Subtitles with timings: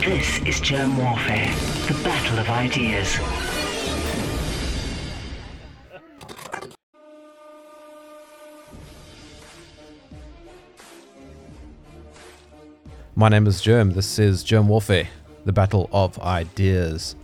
[0.00, 1.54] This is Germ Warfare,
[1.86, 3.18] the battle of ideas.
[13.14, 13.90] My name is Germ.
[13.90, 15.06] This is Germ Warfare,
[15.44, 17.14] the battle of ideas.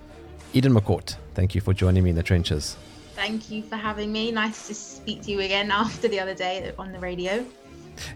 [0.52, 2.77] Eden McCourt, thank you for joining me in the trenches.
[3.14, 4.30] Thank you for having me.
[4.32, 7.43] Nice to speak to you again after the other day on the radio.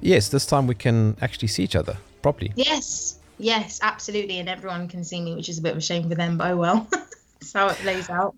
[0.03, 2.53] Yes, this time we can actually see each other properly.
[2.57, 4.39] Yes, yes, absolutely.
[4.39, 6.53] And everyone can see me, which is a bit of a shame for them, but
[6.53, 6.87] oh well.
[6.91, 8.35] That's how it lays out.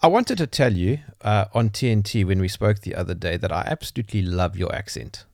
[0.00, 3.50] I wanted to tell you uh, on TNT when we spoke the other day that
[3.50, 5.24] I absolutely love your accent.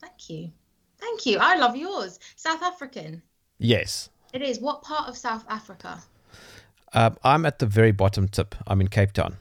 [0.00, 0.50] Thank you.
[0.98, 1.38] Thank you.
[1.38, 2.18] I love yours.
[2.36, 3.22] South African.
[3.58, 4.10] Yes.
[4.32, 4.60] It is.
[4.60, 6.02] What part of South Africa?
[6.92, 8.54] Um, I'm at the very bottom tip.
[8.66, 9.36] I'm in Cape Town.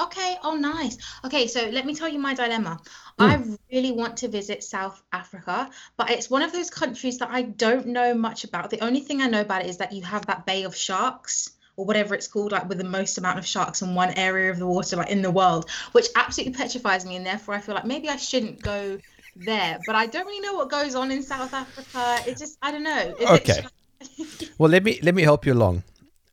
[0.00, 0.36] Okay.
[0.42, 0.96] Oh, nice.
[1.24, 2.80] Okay, so let me tell you my dilemma.
[3.18, 3.24] Hmm.
[3.30, 7.42] I really want to visit South Africa, but it's one of those countries that I
[7.42, 8.70] don't know much about.
[8.70, 11.50] The only thing I know about it is that you have that Bay of Sharks
[11.76, 14.58] or whatever it's called, like with the most amount of sharks in one area of
[14.58, 17.16] the water, like in the world, which absolutely petrifies me.
[17.16, 18.98] And therefore, I feel like maybe I shouldn't go
[19.36, 19.78] there.
[19.86, 22.22] But I don't really know what goes on in South Africa.
[22.28, 23.14] It just, I don't know.
[23.18, 23.66] Is it Okay.
[24.58, 25.82] Well, let me let me help you along.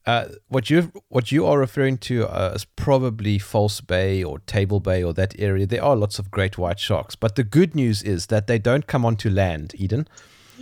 [0.08, 4.80] Uh, what you what you are referring to uh, is probably False Bay or Table
[4.80, 5.66] Bay or that area.
[5.68, 8.88] There are lots of great white sharks, but the good news is that they don't
[8.88, 10.08] come onto land, Eden.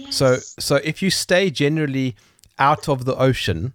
[0.10, 0.56] So Yes.
[0.60, 2.16] so if you stay generally
[2.58, 3.74] out of the ocean,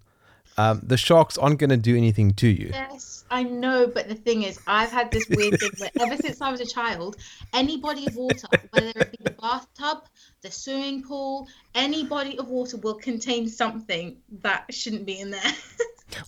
[0.59, 2.71] um, the sharks aren't going to do anything to you.
[2.73, 6.41] Yes, I know, but the thing is, I've had this weird thing where ever since
[6.41, 7.17] I was a child,
[7.55, 10.03] any body of water, whether it be the bathtub,
[10.43, 15.41] the swimming pool, any body of water will contain something that shouldn't be in there.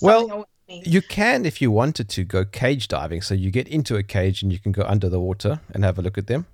[0.00, 0.86] Well, I want to eat.
[0.86, 3.20] You can, if you wanted to, go cage diving.
[3.20, 5.98] So you get into a cage and you can go under the water and have
[5.98, 6.46] a look at them.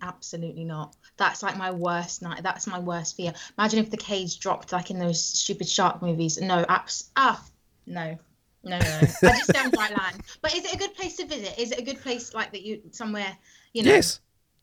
[0.00, 0.96] Absolutely not.
[1.16, 2.42] That's like my worst night.
[2.42, 3.32] That's my worst fear.
[3.56, 6.40] Imagine if the cage dropped like in those stupid shark movies.
[6.40, 7.10] No, abs.
[7.16, 7.40] Ah,
[7.86, 8.18] no.
[8.64, 8.84] No, no.
[8.84, 9.06] I
[9.38, 10.22] just on dry land.
[10.40, 11.56] But is it a good place to visit?
[11.58, 13.36] Is it a good place like that you somewhere,
[13.72, 13.92] you know?
[13.92, 14.20] Yes.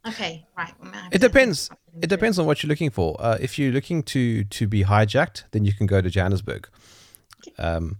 [0.07, 0.73] Okay, right.
[0.81, 1.69] Gonna It depends.
[2.01, 3.15] It depends on what you're looking for.
[3.19, 6.69] Uh, if you're looking to to be hijacked, then you can go to Johannesburg.
[7.57, 7.97] Um,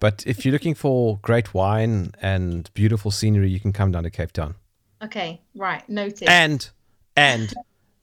[0.00, 4.10] but if you're looking for great wine and beautiful scenery, you can come down to
[4.10, 4.54] Cape Town.
[5.02, 5.88] Okay, right.
[5.88, 6.28] Noted.
[6.28, 6.68] And
[7.16, 7.52] and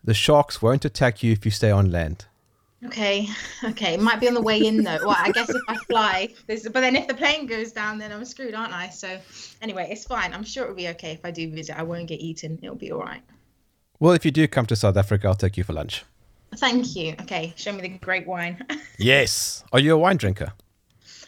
[0.03, 2.25] the sharks won't attack you if you stay on land.
[2.85, 3.27] Okay,
[3.63, 3.93] okay.
[3.95, 4.99] It might be on the way in though.
[5.01, 8.11] Well, I guess if I fly, there's, but then if the plane goes down, then
[8.11, 8.89] I'm screwed, aren't I?
[8.89, 9.19] So,
[9.61, 10.33] anyway, it's fine.
[10.33, 11.77] I'm sure it'll be okay if I do visit.
[11.77, 12.59] I won't get eaten.
[12.61, 13.21] It'll be all right.
[13.99, 16.05] Well, if you do come to South Africa, I'll take you for lunch.
[16.55, 17.15] Thank you.
[17.21, 18.65] Okay, show me the great wine.
[18.97, 19.63] Yes.
[19.71, 20.51] Are you a wine drinker?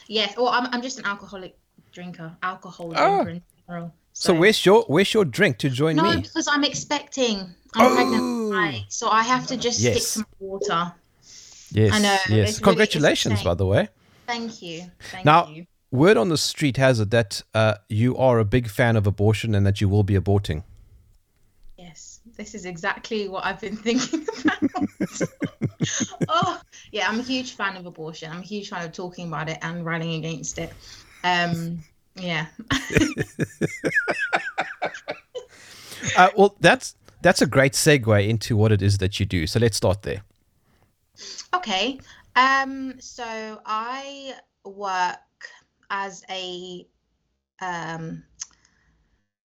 [0.06, 0.34] yes.
[0.36, 1.56] Well, I'm, I'm just an alcoholic
[1.92, 2.36] drinker.
[2.42, 3.24] Alcohol Oh.
[3.24, 3.94] drinker in general.
[4.14, 6.20] So where's your where's your drink to join No, me?
[6.20, 7.54] because I'm expecting.
[7.74, 7.94] I'm Oh.
[7.94, 8.52] pregnant.
[8.52, 10.06] Right, so I have to just Yes.
[10.06, 10.92] stick to my water.
[11.74, 11.92] Yes.
[11.92, 12.22] I know, Yes.
[12.28, 13.88] it's really- Congratulations, by the way.
[14.26, 14.90] Thank you.
[15.10, 15.66] Thank Now, you.
[15.90, 19.54] word on the street has it that uh, you are a big fan of abortion
[19.54, 20.62] and that you will be aborting.
[21.76, 25.28] Yes, this is exactly what I've been thinking about.
[26.28, 26.60] oh,
[26.92, 28.30] yeah, I'm a huge fan of abortion.
[28.30, 30.72] I'm a huge fan of talking about it and rallying against it.
[31.24, 31.82] Um,
[32.16, 32.46] yeah.
[36.16, 39.46] Uh, well, that's that's a great segue into what it is that you do.
[39.46, 40.22] So let's start there.
[41.54, 41.98] Okay.
[42.34, 44.34] Um, so I
[44.64, 45.18] work
[45.90, 46.86] as a
[47.60, 48.24] um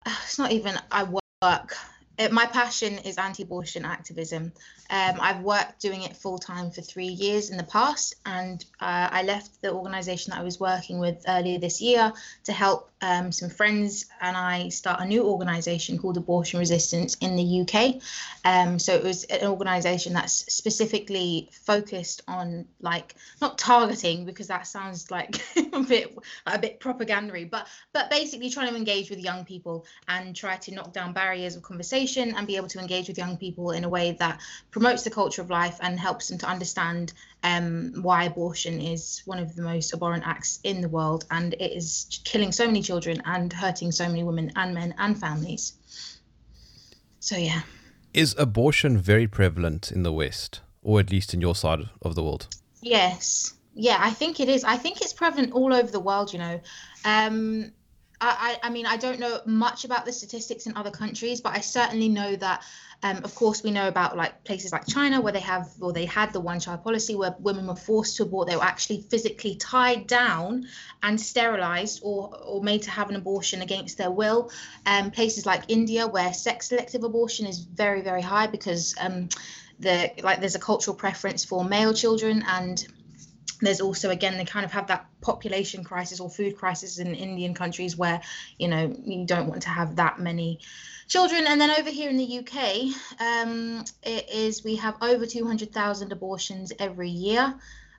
[0.06, 1.76] it's not even I work
[2.18, 4.52] it, my passion is anti-abortion activism.
[4.90, 9.08] Um, I've worked doing it full time for three years in the past, and uh,
[9.10, 12.12] I left the organisation that I was working with earlier this year
[12.44, 17.36] to help um, some friends and I start a new organisation called Abortion Resistance in
[17.36, 17.96] the UK.
[18.44, 24.66] Um, so it was an organisation that's specifically focused on like not targeting because that
[24.66, 25.42] sounds like
[25.72, 30.36] a bit a bit propagandary, but but basically trying to engage with young people and
[30.36, 33.70] try to knock down barriers of conversation and be able to engage with young people
[33.70, 34.40] in a way that
[34.70, 37.12] promotes the culture of life and helps them to understand
[37.42, 41.72] um, why abortion is one of the most abhorrent acts in the world and it
[41.72, 45.74] is killing so many children and hurting so many women and men and families.
[47.20, 47.62] So yeah.
[48.12, 52.22] Is abortion very prevalent in the West, or at least in your side of the
[52.22, 52.48] world?
[52.80, 53.54] Yes.
[53.74, 54.62] Yeah, I think it is.
[54.62, 56.60] I think it's prevalent all over the world, you know.
[57.04, 57.72] Um,
[58.20, 61.60] I, I, mean, I don't know much about the statistics in other countries, but I
[61.60, 62.64] certainly know that,
[63.02, 66.04] um, of course, we know about like places like China where they have or they
[66.04, 68.48] had the one child policy where women were forced to abort.
[68.48, 70.66] They were actually physically tied down
[71.02, 74.50] and sterilized or, or made to have an abortion against their will.
[74.86, 79.28] Um, places like India where sex selective abortion is very, very high because um,
[79.80, 82.86] the like there's a cultural preference for male children and
[83.60, 87.54] there's also again they kind of have that population crisis or food crisis in indian
[87.54, 88.20] countries where
[88.58, 90.58] you know you don't want to have that many
[91.06, 91.44] children.
[91.46, 96.72] And then over here in the uk um, it is we have over 200000 abortions
[96.78, 97.42] every year.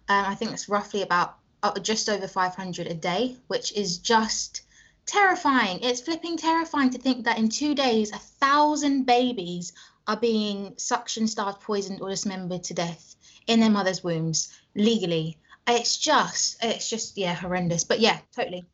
[0.08, 4.62] Um, i think it's roughly about uh, just over 500 a day which is just
[5.06, 5.80] terrifying.
[5.82, 9.74] It's flipping terrifying to think that in two days a thousand babies
[10.08, 13.16] are being suction starved poisoned or dismembered to death
[13.48, 18.66] in their mother's wombs legally it's just it's just yeah horrendous but yeah totally.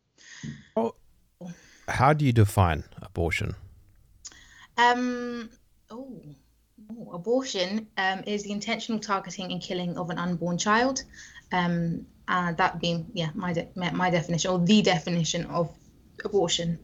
[1.87, 3.55] How do you define abortion?
[4.77, 5.49] Um
[5.89, 6.21] oh,
[7.13, 11.03] abortion um, is the intentional targeting and killing of an unborn child.
[11.51, 15.69] Um uh, that being yeah my de- my definition or the definition of
[16.23, 16.79] abortion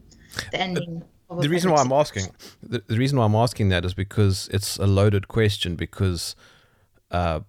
[0.52, 1.02] the ending
[1.40, 2.26] the reason why i'm asking
[2.62, 6.36] the, the reason why i'm asking that is because it's a loaded question because
[7.10, 7.40] uh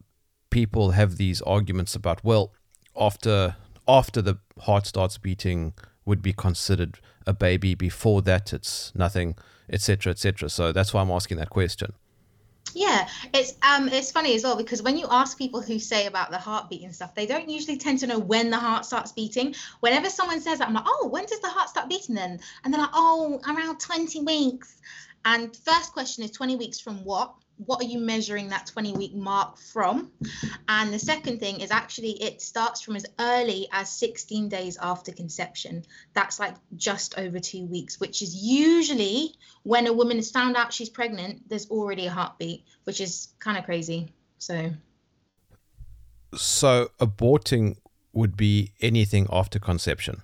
[0.49, 2.53] people have these arguments about well
[2.95, 3.55] after
[3.87, 5.73] after the heart starts beating
[6.05, 9.35] would be considered a baby before that it's nothing
[9.69, 11.93] etc etc so that's why i'm asking that question.
[12.73, 16.29] Yeah it's um it's funny as well because when you ask people who say about
[16.29, 19.55] the heartbeat and stuff they don't usually tend to know when the heart starts beating.
[19.79, 22.39] Whenever someone says that i'm like oh when does the heart start beating then?
[22.63, 24.77] And they're like oh around 20 weeks.
[25.25, 27.33] And first question is 20 weeks from what
[27.65, 30.11] what are you measuring that 20 week mark from?
[30.67, 35.11] And the second thing is actually it starts from as early as 16 days after
[35.11, 35.83] conception.
[36.13, 40.71] That's like just over two weeks, which is usually when a woman is found out
[40.71, 44.13] she's pregnant, there's already a heartbeat, which is kind of crazy.
[44.37, 44.71] So,
[46.35, 47.75] so aborting
[48.13, 50.21] would be anything after conception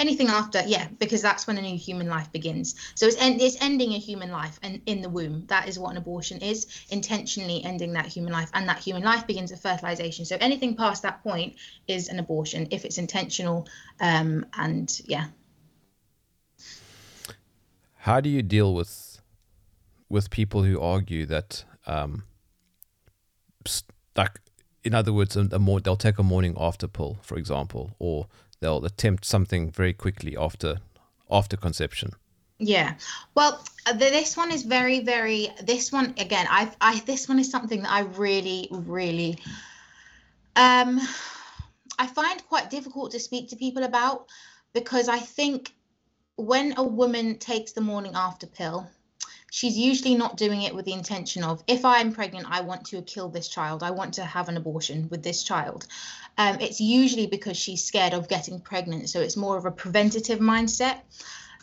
[0.00, 2.74] anything after yeah because that's when a new human life begins.
[2.94, 5.44] So it's, en- it's ending a human life and in the womb.
[5.46, 9.26] That is what an abortion is intentionally ending that human life and that human life
[9.26, 10.24] begins at fertilization.
[10.24, 11.56] So anything past that point
[11.86, 13.66] is an abortion if it's intentional
[14.00, 15.26] um, and yeah.
[17.94, 19.20] How do you deal with
[20.08, 22.24] with people who argue that um,
[24.16, 24.40] like
[24.88, 28.26] in other words a, a more they'll take a morning after pill for example or
[28.60, 30.78] they'll attempt something very quickly after
[31.30, 32.12] after conception.
[32.58, 32.94] Yeah.
[33.34, 35.48] Well, uh, this one is very, very.
[35.62, 36.46] This one again.
[36.50, 37.00] I, I.
[37.00, 39.38] This one is something that I really, really.
[40.56, 41.00] Um,
[41.98, 44.26] I find quite difficult to speak to people about
[44.72, 45.72] because I think
[46.36, 48.88] when a woman takes the morning after pill,
[49.50, 53.00] she's usually not doing it with the intention of if i'm pregnant i want to
[53.02, 55.86] kill this child i want to have an abortion with this child
[56.36, 60.38] um, it's usually because she's scared of getting pregnant so it's more of a preventative
[60.38, 61.00] mindset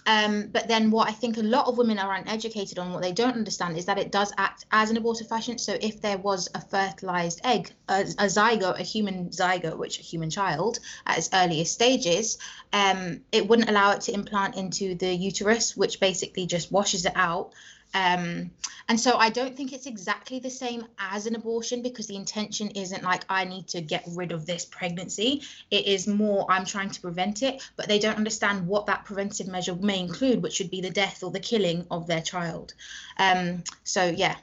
[0.07, 3.11] um, but then what I think a lot of women are uneducated on, what they
[3.11, 5.59] don't understand is that it does act as an abortifacient.
[5.59, 10.03] So if there was a fertilized egg, a, a zygote, a human zygote, which a
[10.03, 12.37] human child at its earliest stages,
[12.71, 17.13] um, it wouldn't allow it to implant into the uterus, which basically just washes it
[17.15, 17.53] out.
[17.93, 18.51] Um,
[18.87, 22.69] and so I don't think it's exactly the same as an abortion because the intention
[22.71, 25.41] isn't like I need to get rid of this pregnancy.
[25.71, 29.47] It is more I'm trying to prevent it, but they don't understand what that preventive
[29.47, 32.73] measure may include, which would be the death or the killing of their child.
[33.17, 34.35] Um, so yeah.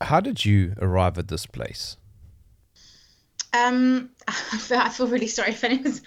[0.00, 1.96] How did you arrive at this place?
[3.54, 6.00] Um, I feel, really sorry if anyone's.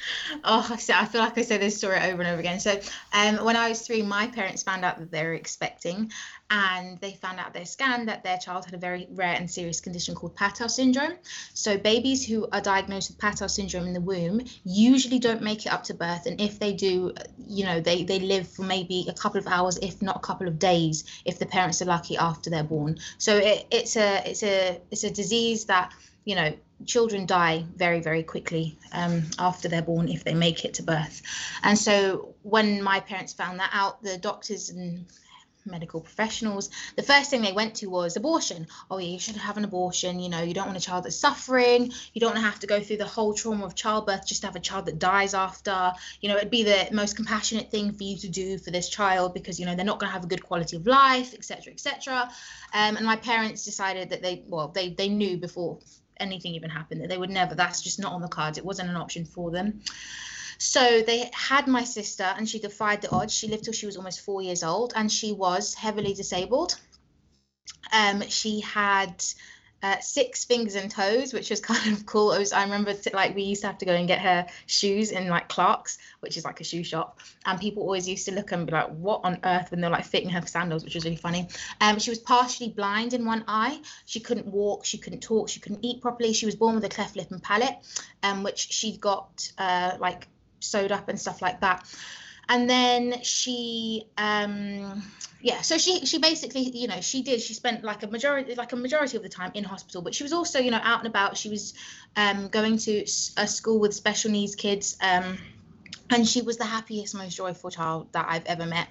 [0.44, 2.60] Oh, I feel like I say this story over and over again.
[2.60, 2.80] So,
[3.14, 6.12] um, when I was three, my parents found out that they were expecting,
[6.50, 9.80] and they found out their scan that their child had a very rare and serious
[9.80, 11.14] condition called Patau syndrome.
[11.54, 15.72] So, babies who are diagnosed with Patau syndrome in the womb usually don't make it
[15.72, 19.14] up to birth, and if they do, you know, they they live for maybe a
[19.14, 22.50] couple of hours, if not a couple of days, if the parents are lucky after
[22.50, 22.98] they're born.
[23.20, 25.92] So, it, it's a it's a it's a disease that
[26.24, 26.52] you know
[26.86, 31.22] children die very very quickly um, after they're born if they make it to birth.
[31.64, 35.06] And so when my parents found that out the doctors and
[35.68, 38.68] medical professionals the first thing they went to was abortion.
[38.92, 40.20] Oh yeah you should have an abortion.
[40.20, 41.92] You know you don't want a child that's suffering.
[42.14, 44.48] You don't want to have to go through the whole trauma of childbirth just to
[44.48, 45.94] have a child that dies after.
[46.22, 49.34] You know it'd be the most compassionate thing for you to do for this child
[49.34, 52.30] because you know they're not going to have a good quality of life etc etc
[52.74, 55.80] um, and my parents decided that they well they they knew before
[56.20, 58.58] anything even happened that they would never that's just not on the cards.
[58.58, 59.82] It wasn't an option for them.
[60.58, 63.34] So they had my sister and she defied the odds.
[63.34, 66.80] She lived till she was almost four years old and she was heavily disabled.
[67.92, 69.24] Um, she had
[69.86, 72.32] uh, six fingers and toes, which was kind of cool.
[72.32, 75.12] It was, I remember like we used to have to go and get her shoes
[75.12, 78.52] in like Clarks, which is like a shoe shop, and people always used to look
[78.52, 81.18] and be like, "What on earth?" when they're like fitting her sandals, which was really
[81.18, 81.48] funny.
[81.82, 83.80] Um, she was partially blind in one eye.
[84.06, 86.34] She couldn't walk, she couldn't talk, she couldn't eat properly.
[86.34, 87.76] She was born with a cleft lip and palate,
[88.24, 90.28] um, which she got uh, like
[90.62, 91.86] sewed up and stuff like that
[92.50, 95.02] and then she um
[95.42, 98.72] yeah so she she basically you know she did she spent like a majority like
[98.74, 101.08] a majority of the time in hospital but she was also you know out and
[101.08, 101.38] about.
[101.38, 101.74] She was
[102.16, 103.02] um going to
[103.38, 105.38] a school with special needs kids um
[106.12, 108.88] and she was the happiest most joyful child that i've ever met.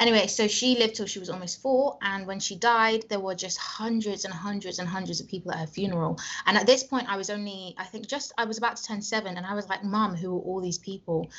[0.00, 3.34] Anyway so she lived till she was almost four and when she died there were
[3.34, 6.18] just hundreds and hundreds and hundreds of people at her funeral.
[6.46, 9.02] And at this point i was only i think just i was about to turn
[9.02, 11.30] seven and i was like mom who are all these people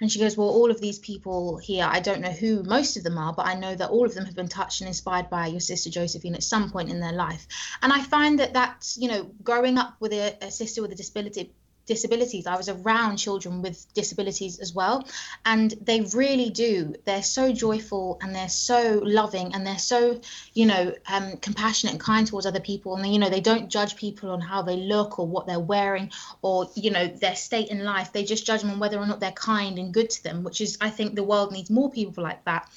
[0.00, 3.02] and she goes, Well, all of these people here, I don't know who most of
[3.02, 5.48] them are, but I know that all of them have been touched and inspired by
[5.48, 7.46] your sister Josephine at some point in their life.
[7.82, 10.96] And I find that that's, you know, growing up with a, a sister with a
[10.96, 11.52] disability
[11.90, 12.46] disabilities.
[12.46, 15.08] I was around children with disabilities as well.
[15.44, 16.94] And they really do.
[17.04, 20.20] They're so joyful and they're so loving and they're so,
[20.54, 22.94] you know, um, compassionate and kind towards other people.
[22.94, 26.12] And, you know, they don't judge people on how they look or what they're wearing
[26.42, 28.12] or, you know, their state in life.
[28.12, 30.60] They just judge them on whether or not they're kind and good to them, which
[30.60, 32.68] is, I think the world needs more people like that.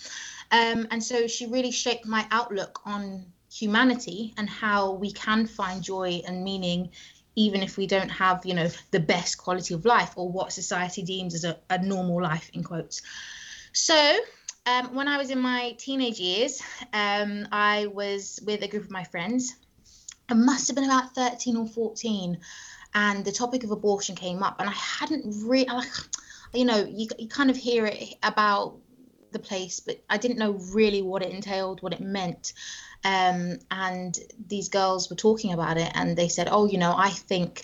[0.52, 5.84] Um, and so she really shaped my outlook on humanity and how we can find
[5.84, 6.90] joy and meaning
[7.36, 11.02] even if we don't have you know the best quality of life or what society
[11.02, 13.02] deems as a, a normal life in quotes.
[13.74, 14.18] So
[14.66, 16.62] um, when i was in my teenage years
[16.94, 19.56] um, i was with a group of my friends.
[20.30, 22.40] It must have been about 13 or 14
[22.96, 25.68] and the topic of abortion came up and i hadn't really
[26.54, 28.78] you know you, you kind of hear it about
[29.32, 32.54] the place but i didn't know really what it entailed what it meant
[33.04, 34.18] um, and
[34.48, 37.64] these girls were talking about it and they said oh you know i think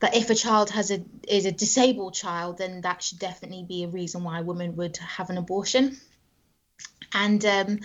[0.00, 3.84] that if a child has a is a disabled child then that should definitely be
[3.84, 5.96] a reason why a woman would have an abortion
[7.12, 7.80] and um,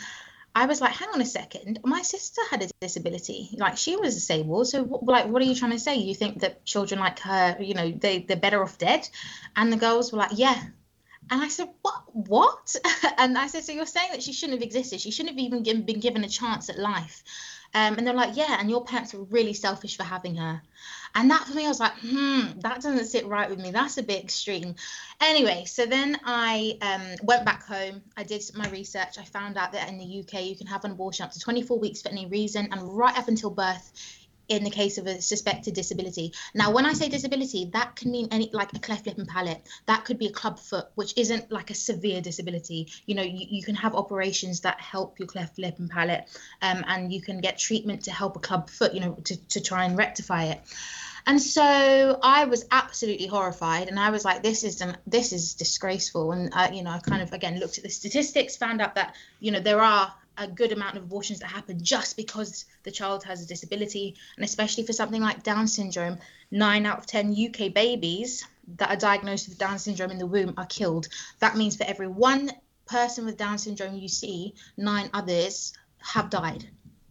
[0.53, 4.15] I was like, hang on a second, my sister had a disability, like she was
[4.15, 4.67] disabled.
[4.67, 5.95] So, what, like, what are you trying to say?
[5.95, 9.07] You think that children like her, you know, they they're better off dead?
[9.55, 10.61] And the girls were like, yeah,
[11.29, 12.03] and I said, what?
[12.13, 12.75] What?
[13.17, 15.01] and I said, so you're saying that she shouldn't have existed?
[15.01, 17.23] She shouldn't have even been given a chance at life.
[17.73, 20.61] Um, and they're like, yeah, and your parents were really selfish for having her.
[21.15, 23.71] And that for me, I was like, hmm, that doesn't sit right with me.
[23.71, 24.75] That's a bit extreme.
[25.21, 28.01] Anyway, so then I um, went back home.
[28.17, 29.17] I did my research.
[29.17, 31.79] I found out that in the UK, you can have an abortion up to 24
[31.79, 32.67] weeks for any reason.
[32.71, 33.91] And right up until birth,
[34.51, 36.33] in the case of a suspected disability.
[36.53, 39.61] Now, when I say disability, that can mean any like a cleft lip and palate.
[39.85, 42.89] That could be a club foot, which isn't like a severe disability.
[43.05, 46.25] You know, you, you can have operations that help your cleft lip and palate,
[46.61, 49.61] um, and you can get treatment to help a club foot, you know, to, to
[49.61, 50.61] try and rectify it.
[51.25, 55.53] And so I was absolutely horrified, and I was like, "This is an, this is
[55.53, 58.95] disgraceful." And uh, you know, I kind of again looked at the statistics, found out
[58.95, 62.91] that you know there are a good amount of abortions that happen just because the
[62.91, 66.17] child has a disability, and especially for something like Down syndrome,
[66.51, 68.45] nine out of 10 UK babies
[68.77, 71.07] that are diagnosed with Down syndrome in the womb are killed.
[71.39, 72.51] That means for every one
[72.85, 76.67] person with Down syndrome you see, nine others have died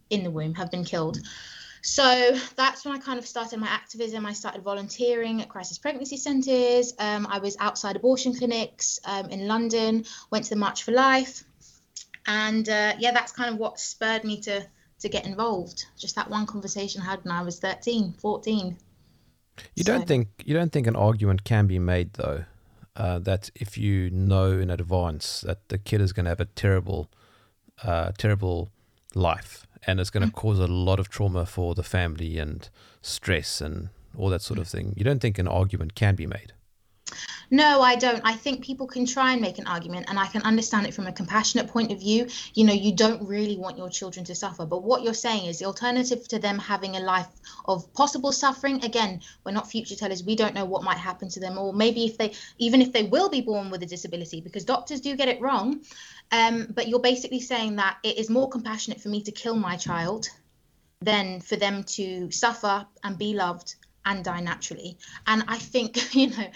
[0.09, 1.19] in the womb, have been killed.
[1.83, 4.25] So that's when I kind of started my activism.
[4.25, 6.93] I started volunteering at crisis pregnancy centres.
[6.99, 11.43] Um, I was outside abortion clinics um, in London, went to the March for Life,
[12.27, 14.65] and uh, yeah that's kind of what spurred me to
[14.99, 18.77] to get involved just that one conversation I had when i was 13 14
[19.75, 19.93] you so.
[19.93, 22.45] don't think you don't think an argument can be made though
[22.95, 26.45] uh, that if you know in advance that the kid is going to have a
[26.45, 27.09] terrible
[27.83, 28.69] uh, terrible
[29.15, 30.47] life and it's going to mm-hmm.
[30.47, 32.69] cause a lot of trauma for the family and
[33.01, 34.61] stress and all that sort mm-hmm.
[34.61, 36.53] of thing you don't think an argument can be made
[37.49, 38.21] no, I don't.
[38.23, 41.07] I think people can try and make an argument, and I can understand it from
[41.07, 42.27] a compassionate point of view.
[42.53, 45.59] You know, you don't really want your children to suffer, but what you're saying is
[45.59, 47.27] the alternative to them having a life
[47.65, 48.83] of possible suffering.
[48.85, 50.23] Again, we're not future tellers.
[50.23, 53.03] We don't know what might happen to them, or maybe if they, even if they
[53.03, 55.81] will be born with a disability, because doctors do get it wrong.
[56.31, 59.75] Um, but you're basically saying that it is more compassionate for me to kill my
[59.75, 60.29] child
[61.01, 63.75] than for them to suffer and be loved
[64.05, 64.97] and die naturally.
[65.27, 66.47] And I think, you know,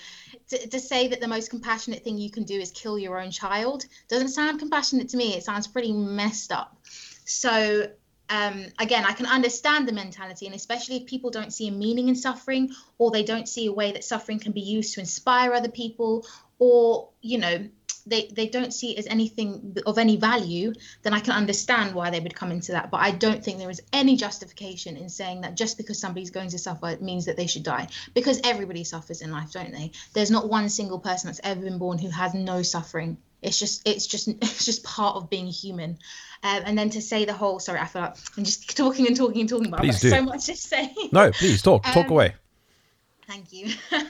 [0.50, 3.32] to, to say that the most compassionate thing you can do is kill your own
[3.32, 5.36] child doesn't sound compassionate to me.
[5.36, 6.78] It sounds pretty messed up.
[7.26, 7.90] So
[8.30, 12.10] um, again, I can understand the mentality, and especially if people don't see a meaning
[12.10, 15.54] in suffering, or they don't see a way that suffering can be used to inspire
[15.54, 16.26] other people,
[16.58, 17.70] or you know,
[18.06, 22.10] they they don't see it as anything of any value, then I can understand why
[22.12, 22.92] they would come into that.
[22.92, 26.50] But I don't think there is any justification in saying that just because somebody's going
[26.50, 27.88] to suffer it means that they should die.
[28.14, 29.92] Because everybody suffers in life, don't they?
[30.14, 33.18] There's not one single person that's ever been born who has no suffering.
[33.42, 35.98] It's just it's just it's just part of being human.
[36.44, 39.16] Um, and then to say the whole sorry, I feel like I'm just talking and
[39.16, 40.10] talking and talking about Please do.
[40.10, 40.94] so much to say.
[41.12, 41.84] No, please talk.
[41.84, 42.36] Talk Um, away.
[43.28, 43.74] Thank you.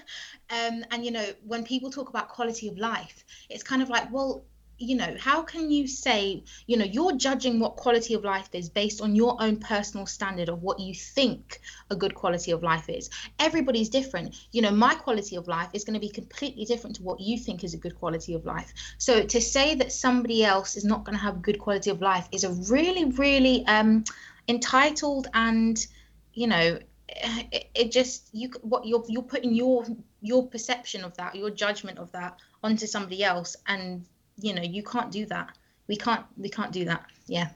[0.49, 4.11] um, and you know, when people talk about quality of life, it's kind of like,
[4.11, 4.45] well,
[4.77, 8.69] you know, how can you say, you know, you're judging what quality of life is
[8.69, 12.89] based on your own personal standard of what you think a good quality of life
[12.89, 13.09] is?
[13.39, 14.35] Everybody's different.
[14.51, 17.37] You know, my quality of life is going to be completely different to what you
[17.37, 18.73] think is a good quality of life.
[18.97, 22.01] So to say that somebody else is not going to have a good quality of
[22.01, 24.03] life is a really, really um,
[24.49, 25.85] entitled and,
[26.33, 26.79] you know,
[27.51, 29.85] it, it just you what you're you're putting your
[30.25, 34.05] your perception of that your judgment of that onto somebody else and
[34.37, 35.49] you know you can't do that.
[35.87, 37.05] We can't we can't do that.
[37.27, 37.49] Yeah.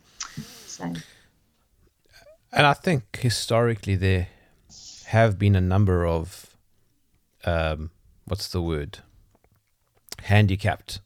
[0.66, 0.86] So.
[2.52, 4.28] And I think historically there
[5.08, 6.56] have been a number of,
[7.46, 7.92] um,
[8.26, 9.00] what's the word,
[10.24, 11.00] handicapped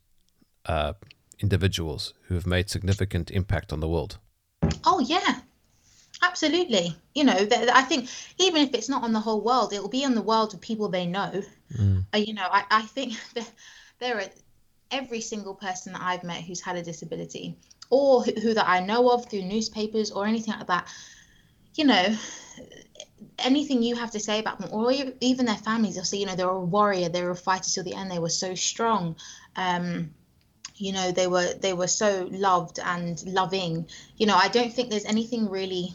[0.66, 0.94] uh,
[1.40, 4.20] individuals who have made significant impact on the world.
[4.86, 5.40] oh yeah
[6.24, 6.96] absolutely.
[7.14, 9.90] You know th- i think even if it's not on the whole world it will
[9.90, 11.44] be on the world of people they know.
[12.14, 13.52] Uh, you know i, I think that
[14.00, 14.30] there are
[14.92, 17.56] every single person that i've met who's had a disability
[17.90, 20.88] or who, who that i know of through newspapers or anything like that
[21.76, 22.16] you know
[23.40, 26.36] anything you have to say about them or even their families they'll say you know
[26.36, 29.16] they were a warrior they were a fighter till the end they were so strong
[29.56, 30.10] um
[30.76, 33.88] you know they were they were so loved and loving.
[34.18, 35.94] You know i don't think there's anything really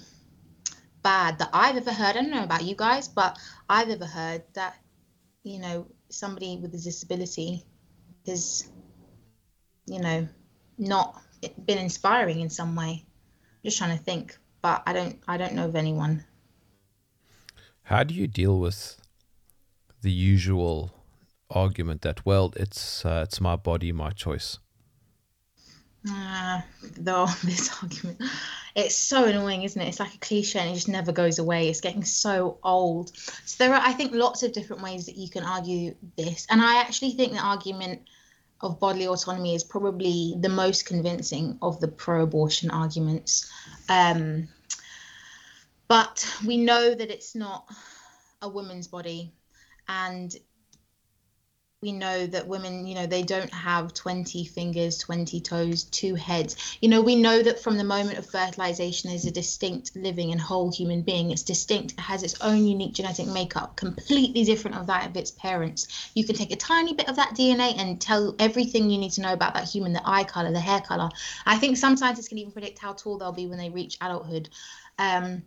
[1.08, 2.16] bad that i've ever heard.
[2.16, 3.38] I don't know about you guys but
[3.74, 4.74] i've ever heard that
[5.42, 5.76] you know
[6.20, 7.64] somebody with a disability
[8.26, 8.68] is
[9.86, 10.28] you know
[10.76, 11.08] not
[11.66, 13.06] been inspiring in some way.
[13.64, 16.24] Just trying to think but i don't i don't know of anyone.
[17.82, 18.80] How do you deal with
[20.02, 20.92] the usual
[21.50, 24.58] argument that, well, it's uh, it's my body, my choice?
[26.08, 26.60] Uh,
[26.98, 28.20] though this argument,
[28.78, 29.88] it's so annoying, isn't it?
[29.88, 31.68] It's like a cliche and it just never goes away.
[31.68, 33.16] It's getting so old.
[33.44, 36.62] So there are, I think, lots of different ways that you can argue this, and
[36.62, 38.02] I actually think the argument
[38.60, 43.50] of bodily autonomy is probably the most convincing of the pro-abortion arguments.
[43.88, 44.48] Um,
[45.86, 47.68] but we know that it's not
[48.42, 49.32] a woman's body,
[49.88, 50.34] and
[51.80, 56.76] we know that women, you know, they don't have 20 fingers, 20 toes, two heads.
[56.80, 60.40] You know, we know that from the moment of fertilization is a distinct living and
[60.40, 61.30] whole human being.
[61.30, 65.30] It's distinct, it has its own unique genetic makeup, completely different of that of its
[65.30, 66.10] parents.
[66.14, 69.20] You can take a tiny bit of that DNA and tell everything you need to
[69.20, 71.10] know about that human, the eye color, the hair color.
[71.46, 74.48] I think some scientists can even predict how tall they'll be when they reach adulthood.
[74.98, 75.44] Um,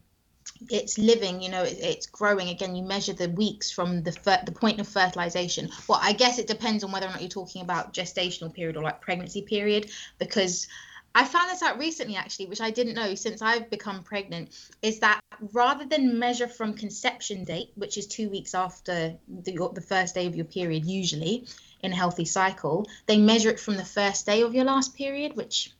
[0.69, 2.49] it's living you know it, it's growing.
[2.49, 4.11] Again you measure the weeks from the
[4.45, 5.69] the point of fertilization.
[5.87, 8.83] Well i guess it depends on whether or not you're talking about gestational period or
[8.83, 10.67] like pregnancy period because
[11.13, 14.49] i found this out recently actually which i didn't know since i've become pregnant
[14.81, 15.19] is that
[15.53, 20.27] rather than measure from conception date which is two weeks after the, the first day
[20.27, 21.45] of your period usually
[21.81, 25.35] in a healthy cycle they measure it from the first day of your last period
[25.35, 25.71] which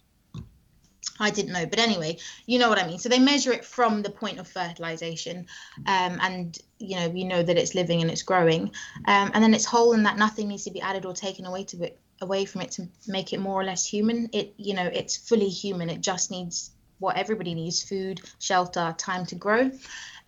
[1.22, 2.98] I didn't know, but anyway, you know what I mean.
[2.98, 5.46] So they measure it from the point of fertilization,
[5.86, 8.72] um, and you know we know that it's living and it's growing,
[9.06, 11.64] um, and then it's whole and that nothing needs to be added or taken away
[11.66, 14.30] to it away from it to make it more or less human.
[14.34, 15.90] It you know it's fully human.
[15.90, 19.72] It just needs what everybody needs: food, shelter, time to grow.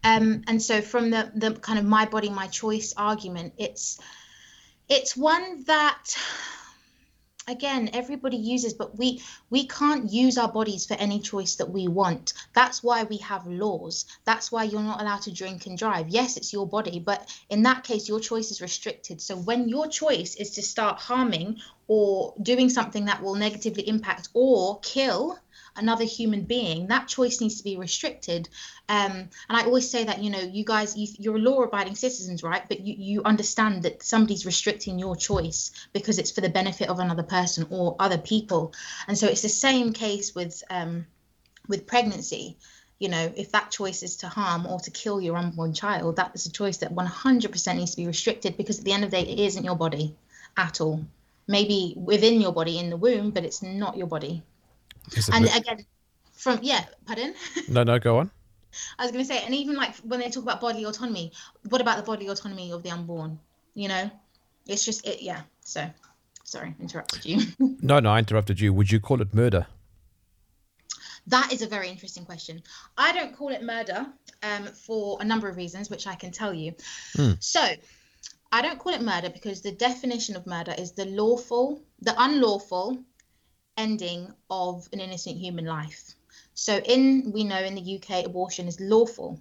[0.04, 4.00] Um, and so from the the kind of my body, my choice argument, it's
[4.90, 6.16] it's one that
[7.48, 11.88] again everybody uses but we we can't use our bodies for any choice that we
[11.88, 12.34] want.
[12.54, 14.06] That's why we have laws.
[14.26, 16.10] That's why you're not allowed to drink and drive.
[16.10, 19.22] Yes it's your body but in that case your choice is restricted.
[19.22, 24.30] So when your choice is to start harming or doing something that will negatively impact
[24.34, 25.38] or kill
[25.76, 28.48] another human being that choice needs to be restricted.
[28.90, 32.44] Um, and i always say that you know you guys you, you're law abiding citizens
[32.44, 32.64] right?
[32.68, 37.00] But you, you understand that somebody's restricting your choice because it's for the benefit of
[37.00, 38.74] another person or other people.
[39.08, 41.06] And so it's the same case with um,
[41.68, 42.58] with pregnancy.
[43.00, 46.32] You know if that choice is to harm or to kill your unborn child that
[46.36, 49.18] is a choice that 100% needs to be restricted because at the end of the
[49.18, 50.16] day it isn't your body
[50.56, 51.04] at all.
[51.48, 54.44] Maybe within your body in the womb but it's not your body
[55.32, 55.86] and mi- again
[56.34, 57.34] from yeah pardon
[57.70, 58.32] no, no, go on.
[59.00, 61.32] i was going to say and even like when they talk about bodily autonomy
[61.70, 63.40] what about the bodily autonomy of the unborn
[63.76, 64.10] you know
[64.66, 65.88] it's just it yeah so
[66.44, 67.42] sorry, interrupted you.
[67.82, 68.72] No, no, I interrupted you.
[68.74, 69.66] Would you call it murder?
[71.28, 72.62] That is a very interesting question.
[72.98, 74.06] I don't call it murder
[74.42, 76.76] um, for a number of reasons, which I can tell you.
[77.40, 77.62] So,
[78.52, 83.04] I don't call it murder because the definition of murder is the lawful, the unlawful
[83.78, 86.16] ending of an innocent human life.
[86.54, 89.40] So, in we know in the UK, abortion is lawful.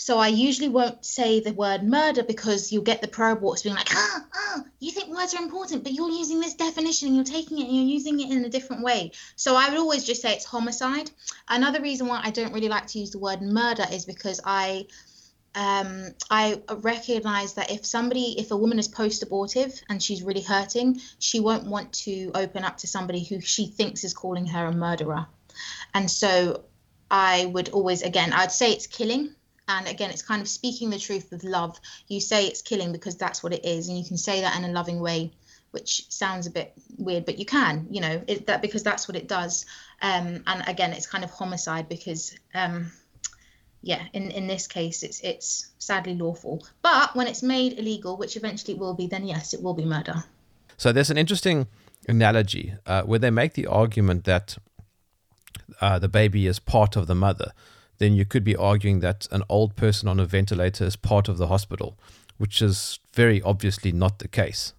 [0.00, 3.74] So I usually won't say the word murder because you'll get the pro aborts being
[3.74, 7.24] like, ah, ah, you think words are important, but you're using this definition and you're
[7.26, 9.12] taking it and you're using it in a different way.
[9.36, 11.10] So I would always just say it's homicide.
[11.50, 14.86] Another reason why I don't really like to use the word murder is because I
[15.54, 20.42] um, I recognize that if somebody, if a woman is post abortive and she's really
[20.42, 24.66] hurting, she won't want to open up to somebody who she thinks is calling her
[24.66, 25.26] a murderer.
[25.92, 26.64] And so
[27.10, 29.34] I would always, again, I'd say it's killing.
[29.66, 31.78] And again, it's kind of speaking the truth with love.
[32.06, 33.88] You say it's killing because that's what it is.
[33.88, 35.32] And you can say that in a loving way,
[35.72, 39.16] which sounds a bit weird, but you can, you know, it, that because that's what
[39.16, 39.66] it does.
[40.02, 42.90] Um, and again, it's kind of homicide because, um,
[43.82, 46.66] yeah, in, in this case, it's it's sadly lawful.
[46.82, 49.84] But when it's made illegal, which eventually it will be, then yes, it will be
[49.84, 50.24] murder.
[50.76, 51.66] So there's an interesting
[52.08, 54.58] analogy uh, where they make the argument that
[55.80, 57.52] uh, the baby is part of the mother.
[57.98, 61.36] Then you could be arguing that an old person on a ventilator is part of
[61.36, 61.98] the hospital,
[62.38, 64.72] which is very obviously not the case.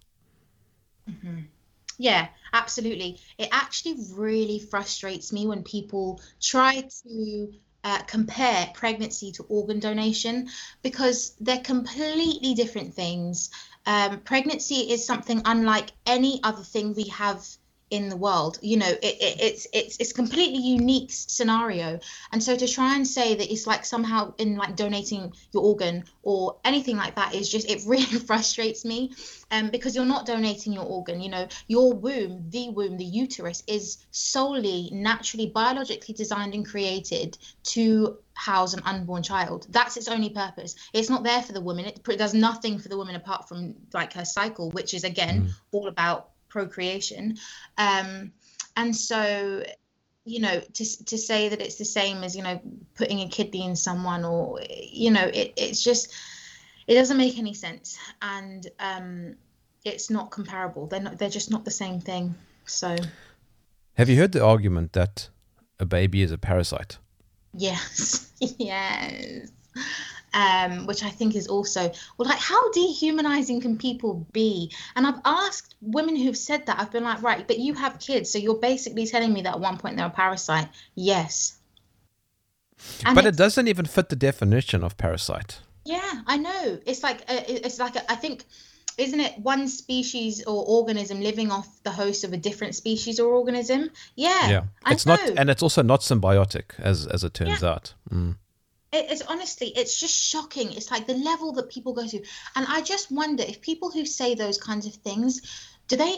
[1.98, 3.20] Yeah, absolutely.
[3.38, 7.52] It actually really frustrates me when people try to
[7.84, 10.48] uh, compare pregnancy to organ donation
[10.82, 13.50] because they're completely different things.
[13.86, 17.44] Um, pregnancy is something unlike any other thing we have
[17.92, 18.58] in the world.
[18.62, 22.00] You know, it, it, it's it's it's completely unique scenario,
[22.32, 26.04] and so to try and say that it's like somehow in like donating your organ
[26.22, 29.12] or anything like that is just it really frustrates me,
[29.50, 31.20] um, because you're not donating your organ.
[31.20, 37.36] You know, your womb, the womb, the uterus is solely naturally biologically designed and created
[37.64, 39.66] to house an unborn child.
[39.68, 40.74] That's its only purpose.
[40.94, 41.84] It's not there for the woman.
[41.84, 45.88] It does nothing for the woman apart from like her cycle, which is again all
[45.88, 47.36] about procreation.
[47.78, 48.32] Um,
[48.76, 49.64] and so,
[50.24, 52.60] you know, to to say that it's the same as you know
[52.94, 56.12] putting a kidney in someone, or you know, it it's just
[56.86, 59.34] it doesn't make any sense, and um,
[59.84, 60.86] it's not comparable.
[60.86, 61.18] They're not.
[61.18, 62.34] They're just not the same thing.
[62.66, 62.96] So
[63.94, 65.28] Have you heard the argument that
[65.80, 66.98] a baby is a parasite?
[67.54, 69.50] yes, yes.
[70.34, 74.72] Um, which I think is also well, like how dehumanizing can people be?
[74.96, 76.78] And I've asked women who've said that.
[76.80, 79.60] I've been like, right, but you have kids, so you're basically telling me that at
[79.60, 80.68] one point they're a parasite.
[80.94, 81.58] Yes.
[83.04, 85.60] And but it doesn't even fit the definition of parasite.
[85.84, 86.78] Yeah, I know.
[86.86, 88.44] It's like it- it's like a, I think,
[88.98, 93.32] isn't it one species or organism living off the host of a different species or
[93.34, 93.90] organism?
[94.16, 97.94] Yeah, Yeah, it's not, and it's also not symbiotic, as as it turns out.
[98.10, 98.36] Mm.
[98.92, 100.72] It, it's honestly, it's just shocking.
[100.72, 102.22] It's like the level that people go to,
[102.54, 105.40] and I just wonder if people who say those kinds of things,
[105.88, 106.16] do they,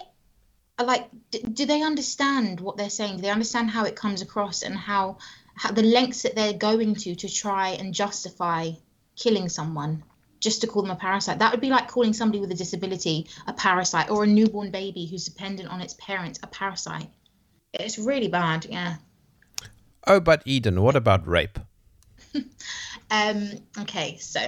[0.82, 3.16] like, do, do they understand what they're saying?
[3.16, 5.18] Do they understand how it comes across and how,
[5.54, 8.70] how the lengths that they're going to to try and justify
[9.16, 10.02] killing someone
[10.40, 11.38] just to call them a parasite?
[11.38, 15.06] That would be like calling somebody with a disability a parasite or a newborn baby
[15.06, 17.08] who's dependent on its parents a parasite.
[17.72, 18.66] It's really bad.
[18.66, 18.96] Yeah.
[20.06, 21.58] Oh, but Eden, what about rape?
[23.10, 24.40] Um, okay, so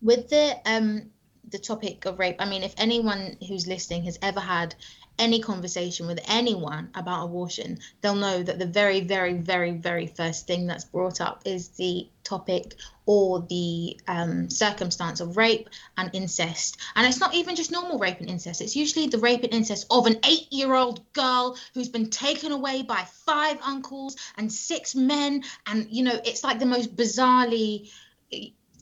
[0.00, 1.10] with the um
[1.48, 4.74] the topic of rape, I mean, if anyone who's listening has ever had
[5.22, 10.48] any conversation with anyone about abortion, they'll know that the very, very, very, very first
[10.48, 12.74] thing that's brought up is the topic
[13.06, 16.78] or the um, circumstance of rape and incest.
[16.96, 19.86] And it's not even just normal rape and incest, it's usually the rape and incest
[19.90, 24.94] of an eight year old girl who's been taken away by five uncles and six
[24.96, 25.44] men.
[25.66, 27.90] And, you know, it's like the most bizarrely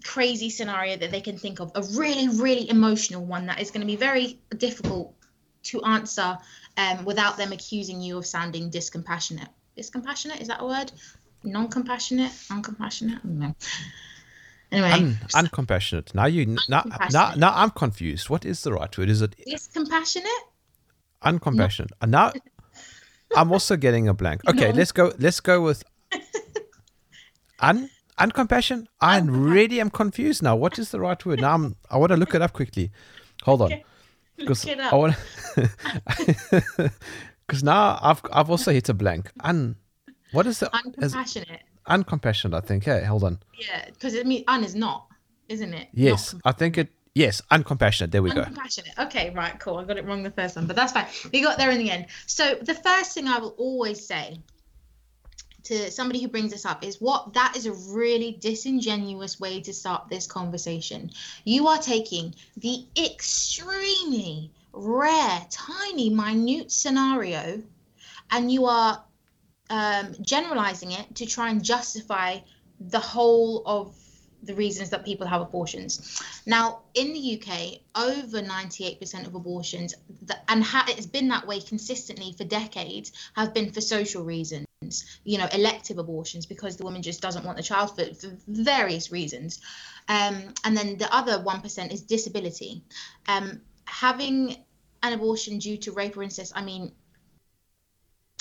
[0.04, 3.82] crazy scenario that they can think of a really really emotional one that is going
[3.82, 5.14] to be very difficult
[5.62, 6.38] to answer
[6.76, 10.92] um, without them accusing you of sounding discompassionate discompassionate is that a word
[11.44, 13.54] non-compassionate uncompassionate no
[14.72, 16.14] anyway Un- uncompassionate.
[16.14, 18.28] Now you now, now now I'm confused.
[18.30, 19.08] What is the right word?
[19.10, 20.42] Is it discompassionate
[21.24, 21.90] uncompassionate?
[22.00, 22.32] And now
[23.36, 24.42] I'm also getting a blank.
[24.48, 24.76] Okay, No.
[24.76, 25.12] let's go.
[25.18, 25.82] Let's go with
[27.60, 28.86] un uncompassion.
[29.00, 30.56] I really am confused now.
[30.56, 31.40] What is the right word?
[31.40, 32.90] Now I'm, I want to look it up quickly.
[33.44, 33.84] Hold on, Okay.
[34.40, 35.14] Because I want.
[37.46, 39.30] Because now I've I've also hit a blank.
[39.44, 39.76] Un.
[40.32, 42.54] What is the uncompassionate uncompassionate?
[42.54, 42.84] I think.
[42.84, 43.38] Hey, hold on.
[43.58, 45.06] yeah because it means un is not
[45.48, 46.88] isn't it Yes, I think it.
[47.14, 48.12] Yes, uncompassionate.
[48.12, 48.42] There we go.
[48.44, 48.96] Uncompassionate.
[49.06, 49.78] Okay, right, cool.
[49.78, 51.06] I got it wrong the first one, but that's fine.
[51.32, 52.06] We got there in the end.
[52.26, 54.38] So the first thing I will always say
[55.70, 59.72] to somebody who brings this up is what that is a really disingenuous way to
[59.72, 61.10] start this conversation.
[61.44, 67.62] You are taking the extremely rare, tiny, minute scenario
[68.32, 69.04] and you are
[69.70, 72.38] um, generalizing it to try and justify
[72.80, 73.94] the whole of
[74.42, 76.20] the reasons that people have abortions.
[76.46, 79.94] Now, in the UK, over 98% of abortions,
[80.48, 84.66] and it's been that way consistently for decades, have been for social reasons.
[85.24, 89.12] You know, elective abortions because the woman just doesn't want the child for, for various
[89.12, 89.60] reasons.
[90.08, 92.82] Um, and then the other 1% is disability.
[93.28, 94.56] Um, having
[95.02, 96.92] an abortion due to rape or incest, I mean,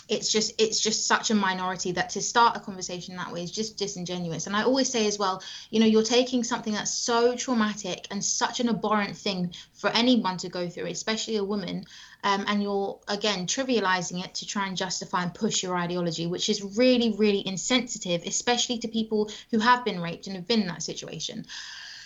[0.09, 3.51] it's just it's just such a minority that to start a conversation that way is
[3.51, 7.35] just disingenuous and i always say as well you know you're taking something that's so
[7.35, 11.85] traumatic and such an abhorrent thing for anyone to go through especially a woman
[12.23, 16.49] um, and you're again trivializing it to try and justify and push your ideology which
[16.49, 20.67] is really really insensitive especially to people who have been raped and have been in
[20.67, 21.45] that situation.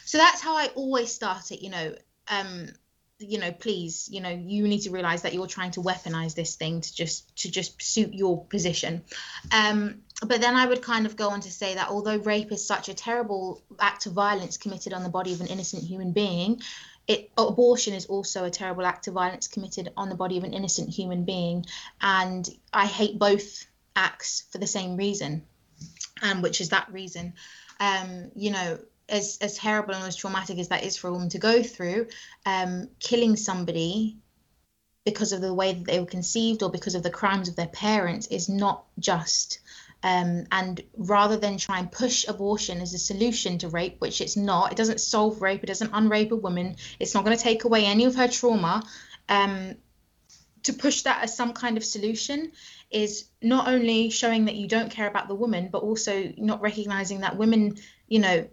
[0.06, 1.96] So that's how i always start it you know
[2.28, 2.68] um,
[3.20, 6.56] you know please you know you need to realize that you're trying to weaponize this
[6.56, 9.04] thing to just to just suit your position.
[9.52, 12.66] Um but then i would kind of go on to say that although rape is
[12.66, 16.62] such a terrible act of violence committed on the body of an innocent human being
[17.08, 20.54] it abortion is also a terrible act of violence committed on the body of an
[20.54, 21.66] innocent human being
[22.02, 25.44] and i hate both acts for the same reason
[26.22, 27.34] um, which is that reason
[27.80, 28.78] um, you know
[29.10, 32.08] as as terrible and as traumatic as that is for a woman to go through,
[32.46, 34.18] um, killing somebody
[35.06, 37.68] because of the way that they were conceived or because of the crimes of their
[37.68, 39.60] parents is not just.
[40.04, 44.36] Um, and rather than try and push abortion as a solution to rape, which it's
[44.36, 47.64] not, it doesn't solve rape, it doesn't unrape a woman, it's not going to take
[47.64, 48.84] away any of her trauma.
[49.30, 49.76] Um,
[50.64, 52.52] to push that as some kind of solution
[52.90, 57.22] is not only showing that you don't care about the woman, but also not recognizing
[57.22, 57.76] that women,
[58.08, 58.48] you know,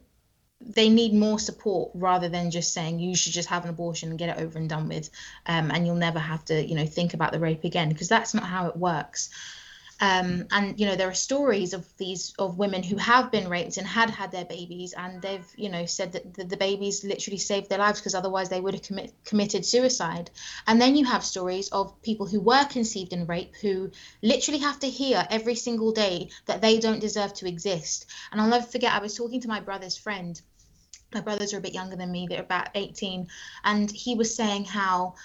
[0.60, 4.18] they need more support rather than just saying you should just have an abortion and
[4.18, 5.10] get it over and done with
[5.46, 8.34] um, and you'll never have to you know think about the rape again because that's
[8.34, 9.30] not how it works
[10.00, 13.76] um, and you know there are stories of these of women who have been raped
[13.76, 17.38] and had had their babies and they've you know said that the, the babies literally
[17.38, 20.30] saved their lives because otherwise they would have commit, committed suicide.
[20.66, 23.90] And then you have stories of people who were conceived in rape who
[24.22, 28.06] literally have to hear every single day that they don't deserve to exist.
[28.32, 30.40] And i'll never forget i was talking to my brother's friend.
[31.12, 33.26] My brothers are a bit younger than me they're about 18
[33.64, 35.16] and he was saying how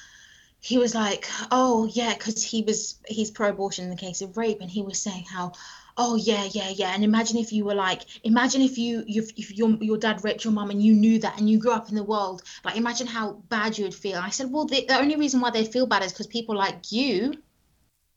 [0.65, 4.62] he was like oh yeah because he was he's pro-abortion in the case of rape
[4.62, 5.51] and he was saying how
[5.95, 6.91] oh yeah yeah yeah.
[6.93, 10.43] And imagine if you were like imagine if you if, if your your dad raped
[10.43, 13.06] your mom and you knew that and you grew up in the world like imagine
[13.06, 14.17] how bad you would feel.
[14.17, 16.91] I said well the, the only reason why they feel bad is because people like
[16.91, 17.36] you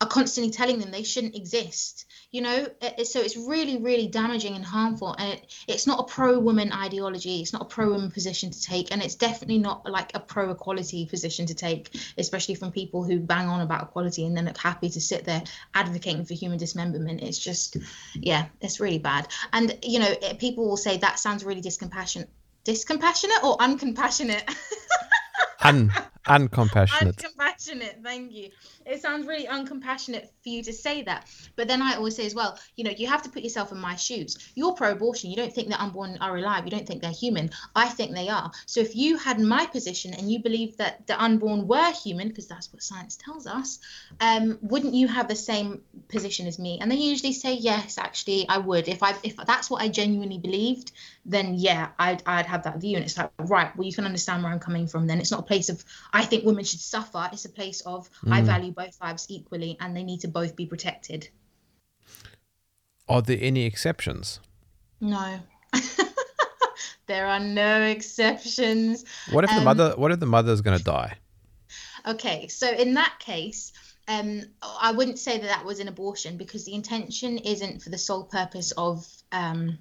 [0.01, 2.67] are constantly telling them they shouldn't exist you know?
[2.83, 6.39] Uh, uh, so it's really really damaging and harmful and it, it's not a pro
[6.39, 10.15] woman ideology it's not a pro woman position to take and it's definitely not like
[10.15, 14.37] a pro equality position to take especially from people who bang on about equality and
[14.37, 15.43] then look happy to sit there
[15.75, 17.23] advocating for human dismemberment.
[17.23, 17.77] It's just
[18.15, 19.29] yeah it's really bad.
[19.53, 22.29] And you know uh, people will say that sounds really discompassionate
[22.65, 24.43] discompassionate or uncompassionate?
[25.63, 25.93] Un
[26.29, 27.17] uncompassionate.
[27.17, 28.51] Uncompassionate, thank you.
[28.87, 31.27] It sounds really uncompassionate for you to say that.
[31.57, 33.79] But then I always say as well, you know, you have to put yourself in
[33.79, 34.51] my shoes.
[34.55, 35.31] You're pro abortion.
[35.31, 36.64] You don't think that unborn are alive.
[36.64, 37.51] You don't think they're human.
[37.75, 38.51] I think they are.
[38.67, 42.49] So if you had my position and you believe that the unborn were human, because
[42.49, 43.79] that's what science tells us,
[44.21, 46.79] um, wouldn't you have the same position as me?
[46.81, 48.88] And they usually say, yes, actually, I would.
[48.88, 50.93] If I if that's what I genuinely believed,
[51.25, 52.97] then yeah, I'd, I'd have that view.
[52.97, 55.21] And it's like, right, well, you can understand where I'm coming from then.
[55.21, 55.85] It's not a place of,
[56.19, 57.31] I think women should suffer.
[57.33, 58.33] It's a place of, mm.
[58.33, 61.29] I value both lives equally and they need to both be protected.
[63.09, 64.41] Are there any exceptions?
[65.01, 65.39] No.
[67.07, 69.05] there are no exceptions.
[69.31, 71.15] What if um, the mother, what if the mother is going to die?
[72.05, 73.73] Okay, so in that case,
[74.09, 77.99] um, I wouldn't say that that was an abortion because the intention isn't for the
[77.99, 79.79] sole purpose of um,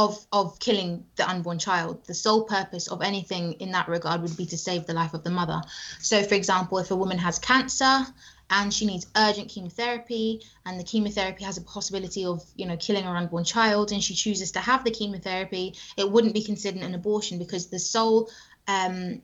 [0.00, 2.06] of of killing the unborn child.
[2.06, 5.24] The sole purpose of anything in that regard would be to save the life of
[5.24, 5.60] the mother.
[6.00, 8.06] So, for example, if a woman has cancer
[8.48, 13.04] and she needs urgent chemotherapy and the chemotherapy has a possibility of you know killing
[13.04, 16.94] her unborn child and she chooses to have the chemotherapy it wouldn't be considered an
[16.94, 18.30] abortion because the sole
[18.68, 19.20] um,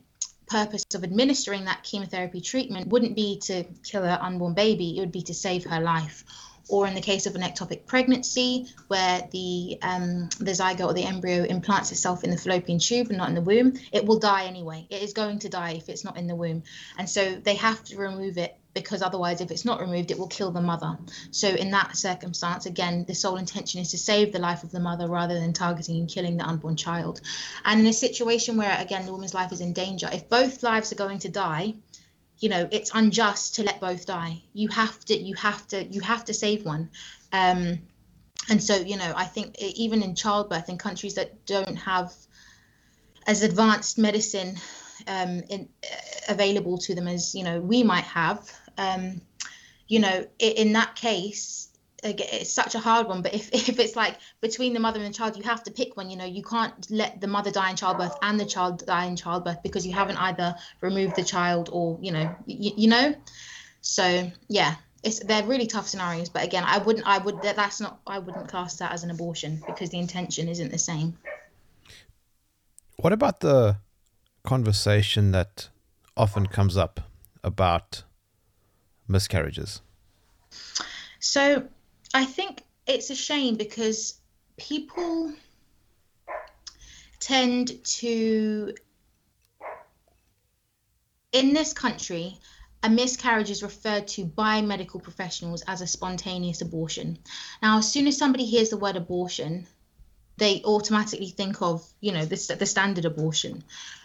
[0.47, 5.11] purpose of administering that chemotherapy treatment wouldn't be to kill her unborn baby it would
[5.11, 6.23] be to save her life
[6.69, 11.03] or in the case of an ectopic pregnancy, where the um, the zygote or the
[11.03, 14.45] embryo implants itself in the fallopian tube and not in the womb, it will die
[14.45, 14.87] anyway.
[14.89, 16.63] It is going to die if it's not in the womb,
[16.97, 20.27] and so they have to remove it because otherwise, if it's not removed, it will
[20.27, 20.97] kill the mother.
[21.31, 24.79] So in that circumstance, again, the sole intention is to save the life of the
[24.79, 27.21] mother rather than targeting and killing the unborn child.
[27.65, 30.91] And in a situation where again the woman's life is in danger, if both lives
[30.91, 31.73] are going to die
[32.39, 34.43] you know it's unjust to let both die.
[34.53, 36.89] You have to you have to you have to save one.
[37.31, 37.79] Um
[38.49, 42.13] and so you know i think even in childbirth in countries that don't have
[43.25, 44.55] as advanced medicine
[45.07, 45.95] um in, uh,
[46.29, 49.21] available to them as you know we might have um
[49.87, 51.66] you know in that case
[52.03, 55.17] it's such a hard one but if, if it's like between the mother and the
[55.17, 57.75] child you have to pick one you know you can't let the mother die in
[57.75, 61.97] childbirth and the child die in childbirth because you haven't either removed the child or
[62.01, 63.15] you know you, you know?
[63.81, 67.99] So yeah it's they're really tough scenarios but again i wouldn't i would that's not
[68.07, 71.17] i wouldn't class that as an abortion because the intention isn't the same.
[72.97, 73.77] What about the
[74.43, 75.69] conversation that
[76.15, 76.99] often comes up
[77.43, 78.03] about
[79.07, 79.81] miscarriages?
[81.19, 81.67] So
[82.13, 84.19] I think it's a shame because
[84.57, 85.33] people
[87.19, 88.73] tend to
[91.31, 92.37] in this country
[92.83, 97.17] a miscarriage is referred to by medical professionals as a spontaneous abortion.
[97.61, 99.67] Now, as soon as somebody hears the word abortion,
[100.37, 103.63] they automatically think of, you know, the, the standard abortion.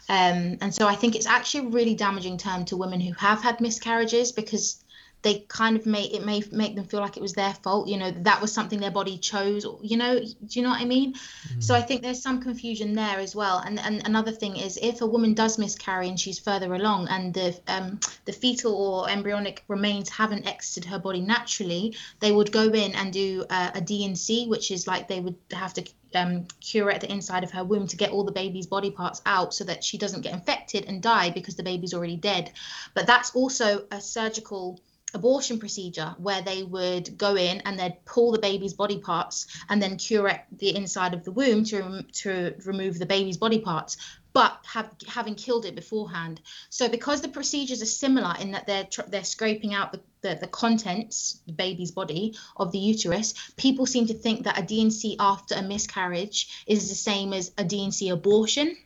[0.09, 3.43] Um, and so I think it's actually a really damaging term to women who have
[3.43, 4.82] had miscarriages because
[5.22, 7.96] they kind of make it may make them feel like it was their fault you
[7.96, 11.14] know that was something their body chose you know do you know what i mean
[11.14, 11.61] mm-hmm.
[11.61, 15.00] so i think there's some confusion there as well and and another thing is if
[15.00, 19.64] a woman does miscarry and she's further along and the um the fetal or embryonic
[19.68, 24.46] remains haven't exited her body naturally they would go in and do uh, a D&C
[24.48, 27.96] which is like they would have to um, curate the inside of her womb to
[27.96, 31.30] get all the baby's body parts out so that she doesn't get infected and die
[31.30, 32.52] because the baby's already dead.
[32.94, 34.78] But that's also a surgical
[35.14, 39.83] abortion procedure where they would go in and they'd pull the baby's body parts and
[39.83, 43.96] then curate the inside of the womb to, to remove the baby's body parts
[44.33, 46.40] but have, having killed it beforehand.
[46.70, 50.46] So because the procedures are similar in that they're they're scraping out the, the, the
[50.46, 55.55] contents the baby's body of the uterus people seem to think that a D&C after
[55.55, 58.77] a miscarriage is the same as a D&C abortion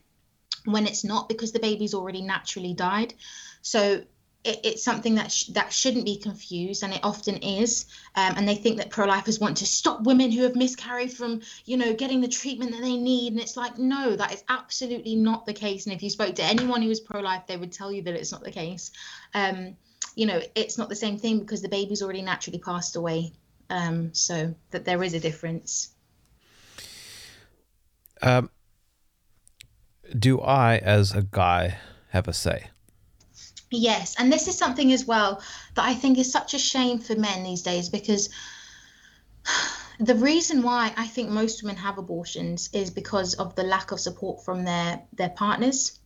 [0.65, 3.15] when it's not because the baby's already naturally died.
[3.63, 4.03] So
[4.47, 7.87] it, it's something that sh- that shouldn't be confused, and it often is.
[8.15, 11.77] Um, and they think that pro-lifers want to stop women who have miscarried from, you
[11.77, 13.33] know, getting the treatment that they need.
[13.33, 15.87] And it's like, no, that is absolutely not the case.
[15.87, 18.33] And if you spoke to anyone who was pro-life, they would tell you that it's
[18.33, 18.91] not the case.
[19.35, 19.77] Um,
[20.15, 23.33] you know, it's not the same thing because the baby's already naturally passed away.
[23.69, 25.89] Um, so that there is a difference.
[28.23, 28.49] Um,
[30.17, 31.79] do I, as a guy,
[32.11, 32.69] have a say?
[33.71, 35.43] Yes, and this is something as well
[35.75, 38.29] that I think is such a shame for men these days because
[40.01, 44.01] the reason why I think most women have abortions is because of the lack of
[44.01, 45.99] support from their their partners,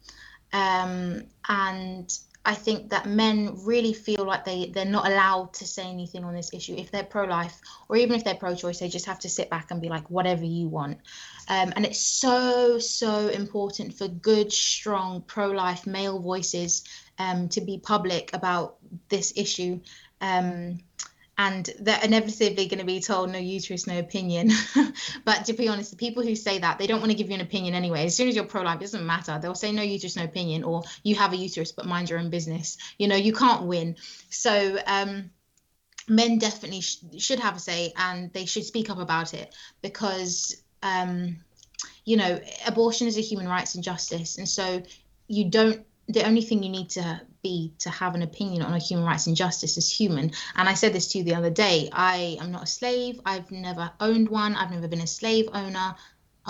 [0.53, 5.85] um, and I think that men really feel like they they're not allowed to say
[5.85, 6.75] anything on this issue.
[6.75, 9.81] If they're pro-life or even if they're pro-choice they just have to sit back and
[9.81, 10.99] be like whatever you want.
[11.49, 16.85] Um, and it's so so important for good strong pro-life male voices
[17.20, 18.76] um, to be public about
[19.11, 19.80] this issue.
[20.22, 20.80] Um,
[21.37, 24.50] and they're inevitably going to be told no uterus, no opinion.
[25.24, 27.35] but to be honest, the people who say that they don't want to give you
[27.35, 28.04] an opinion anyway.
[28.06, 29.38] As soon as you're pro-life, it doesn't matter.
[29.40, 32.30] They'll say no uterus, no opinion, or you have a uterus but mind your own
[32.30, 32.78] business.
[32.98, 33.96] You know, you can't win.
[34.30, 35.30] So um,
[36.09, 40.62] men definitely sh- should have a say, and they should speak up about it because
[40.83, 41.38] um,
[42.04, 44.83] you know abortion is a human rights injustice, and so
[45.26, 48.79] you don't the only thing you need to be to have an opinion on a
[48.79, 50.33] human rights injustice is human.
[50.57, 51.88] And I said this to you the other day.
[51.92, 53.20] I am not a slave.
[53.25, 54.55] I've never owned one.
[54.57, 55.94] I've never been a slave owner.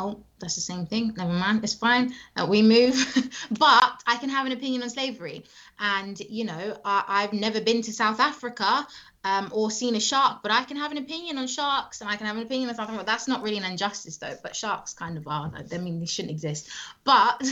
[0.00, 1.12] Oh, that's the same thing.
[1.14, 1.62] Never mind.
[1.62, 2.14] It's fine.
[2.34, 2.96] Uh, we move.
[3.50, 5.44] but I can have an opinion on slavery.
[5.78, 8.86] And, you know, I, have never been to South Africa
[9.24, 12.16] um, or seen a shark, but I can have an opinion on sharks and I
[12.16, 13.04] can have an opinion on South Africa.
[13.04, 14.36] That's not really an injustice, though.
[14.42, 15.52] But sharks kind of are.
[15.54, 16.70] I mean, they shouldn't exist.
[17.04, 17.44] But,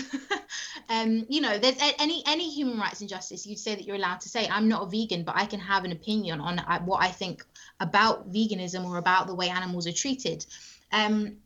[0.89, 4.31] um, you know, there's any any human rights injustice you'd say that you're allowed to
[4.31, 4.49] say.
[4.49, 7.45] I'm not a vegan, but I can have an opinion on uh, what I think
[7.81, 10.47] about veganism or about the way animals are treated.
[10.91, 11.37] Um,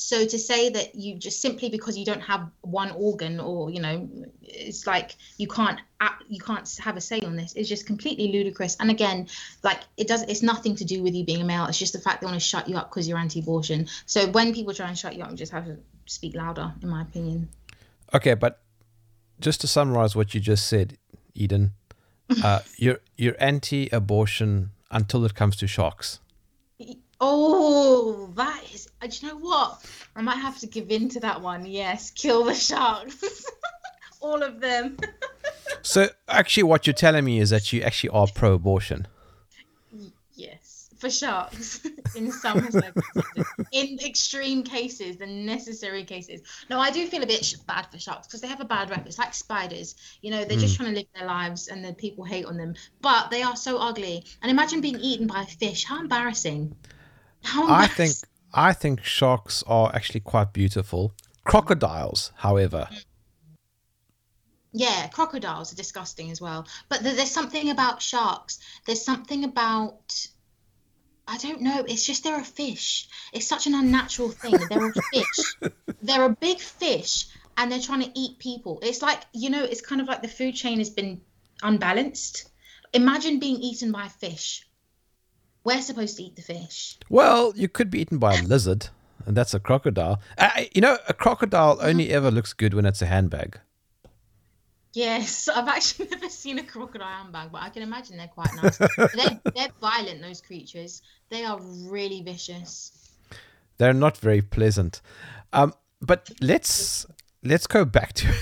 [0.00, 3.80] so to say that you just simply because you don't have one organ or you
[3.80, 4.08] know
[4.42, 5.78] it's like you can't
[6.26, 8.76] you can't have a say on this is just completely ludicrous.
[8.80, 9.28] And again
[9.62, 11.98] like it does it's nothing to do with you being a male it's just the
[11.98, 13.88] fact they want to shut you up because you're anti-abortion.
[14.06, 15.76] So when people try and shut you up you just have to
[16.06, 17.50] speak louder in my opinion.
[18.14, 18.62] Okay but
[19.38, 20.96] just to summarize what you just said
[21.34, 21.72] eden
[22.42, 26.20] uh, you're you're anti-abortion until it comes to sharks
[27.20, 28.88] Oh, that is.
[29.02, 29.84] Uh, do you know what?
[30.16, 31.66] I might have to give in to that one.
[31.66, 33.44] Yes, kill the sharks.
[34.20, 34.96] All of them.
[35.82, 39.06] so, actually, what you're telling me is that you actually are pro abortion.
[40.34, 41.84] Yes, for sharks
[42.16, 43.44] in some circumstances.
[43.72, 46.40] in extreme cases, the necessary cases.
[46.70, 49.06] No, I do feel a bit bad for sharks because they have a bad rep.
[49.06, 49.94] It's like spiders.
[50.22, 50.60] You know, they're mm.
[50.60, 52.76] just trying to live their lives and then people hate on them.
[53.02, 54.24] But they are so ugly.
[54.40, 55.84] And imagine being eaten by a fish.
[55.84, 56.74] How embarrassing.
[57.44, 58.12] I think
[58.52, 61.12] I think sharks are actually quite beautiful.
[61.44, 62.88] Crocodiles, however.
[64.72, 66.66] Yeah, crocodiles are disgusting as well.
[66.88, 68.60] But there's something about sharks.
[68.86, 70.28] There's something about
[71.26, 71.84] I don't know.
[71.86, 73.08] It's just they're a fish.
[73.32, 74.56] It's such an unnatural thing.
[74.68, 75.72] They're a fish.
[76.02, 77.26] they're a big fish,
[77.56, 78.80] and they're trying to eat people.
[78.82, 79.62] It's like you know.
[79.62, 81.20] It's kind of like the food chain has been
[81.62, 82.50] unbalanced.
[82.92, 84.66] Imagine being eaten by a fish.
[85.70, 86.98] We're supposed to eat the fish.
[87.08, 88.88] Well, you could be eaten by a lizard,
[89.24, 90.20] and that's a crocodile.
[90.36, 93.60] Uh, you know, a crocodile only ever looks good when it's a handbag.
[94.94, 98.78] Yes, I've actually never seen a crocodile handbag, but I can imagine they're quite nice.
[98.78, 101.02] they're, they're violent, those creatures.
[101.28, 102.90] They are really vicious.
[103.78, 105.00] They're not very pleasant.
[105.52, 107.06] Um, but let's
[107.44, 108.34] let's go back to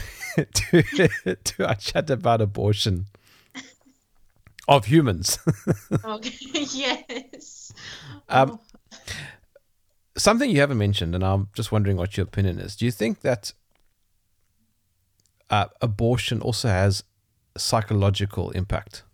[0.54, 3.04] to, to our chat about abortion
[4.68, 5.38] of humans.
[6.04, 6.36] okay.
[6.52, 7.72] yes.
[8.28, 8.98] Um, oh.
[10.16, 12.76] Something you haven't mentioned, and I'm just wondering what your opinion is.
[12.76, 13.52] Do you think that
[15.48, 17.04] uh, abortion also has
[17.56, 19.04] psychological impact?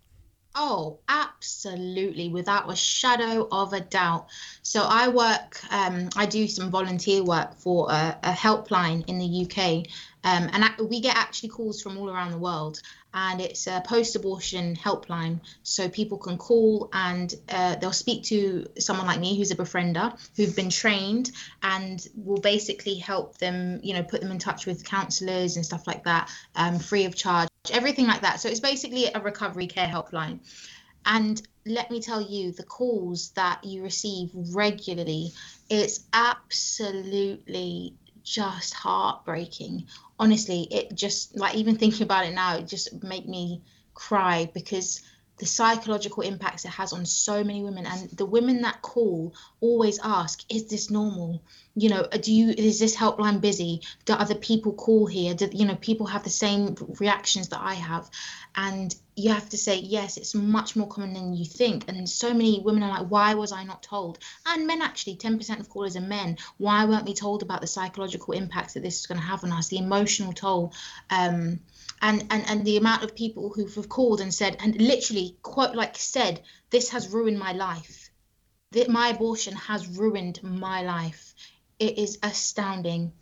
[0.57, 4.29] Oh, absolutely, without a shadow of a doubt.
[4.63, 9.45] So I work, um, I do some volunteer work for a, a helpline in the
[9.45, 9.87] UK,
[10.23, 12.81] um, and I, we get actually calls from all around the world
[13.15, 15.41] and it's a post-abortion helpline.
[15.63, 20.19] So people can call and uh, they'll speak to someone like me who's a befriender
[20.37, 21.31] who've been trained
[21.63, 25.87] and will basically help them you know put them in touch with counselors and stuff
[25.87, 28.41] like that um, free of charge everything like that.
[28.41, 30.41] So it's basically a recovery care helpline.
[31.07, 35.33] And let me tell you the calls that you receive regularly
[35.71, 37.95] it's absolutely
[38.25, 39.87] just heartbreaking.
[40.19, 43.63] Honestly, it just like even thinking about it now, it just make me
[43.95, 45.03] cry because
[45.39, 47.87] the psychological impacts it has on so many women.
[47.87, 51.43] And the women that call always ask is this normal?
[51.75, 53.83] You know do you is this helpline busy?
[54.05, 55.35] Do other people call here?
[55.35, 58.09] Do you know people have the same reactions that i have.
[58.57, 61.89] And you have to say yes it's much more common than you think.
[61.89, 64.21] And so many women are like why was i not told?
[64.47, 66.39] And men actually 10% of callers are men.
[66.59, 69.51] Why weren't we told about the psychological impacts that this is going to have on
[69.51, 70.73] us the emotional toll
[71.11, 71.59] um,
[72.01, 75.97] and, and and the amount of people who've called and said and literally quote like
[75.97, 78.11] said this has ruined my life.
[78.73, 81.35] That my abortion has ruined my life.
[81.79, 83.13] It is astounding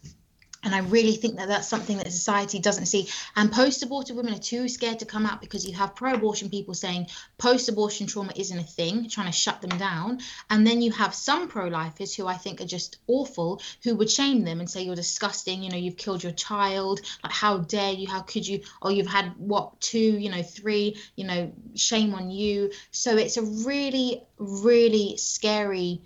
[0.65, 3.09] and I really think that that's something that society doesn't see.
[3.35, 6.51] And post abortive women are too scared to come out because you have pro abortion
[6.51, 7.09] people saying
[7.39, 10.21] post abortion trauma isn't a thing, trying to shut them down.
[10.51, 14.11] And then you have some pro lifers who I think are just awful, who would
[14.11, 17.01] shame them and say, You're disgusting, you know, you've killed your child.
[17.25, 18.07] Like, how dare you?
[18.07, 18.61] How could you?
[18.81, 22.71] Or you've had what, two, you know, three, you know, shame on you.
[22.93, 26.03] So it's a really, really scary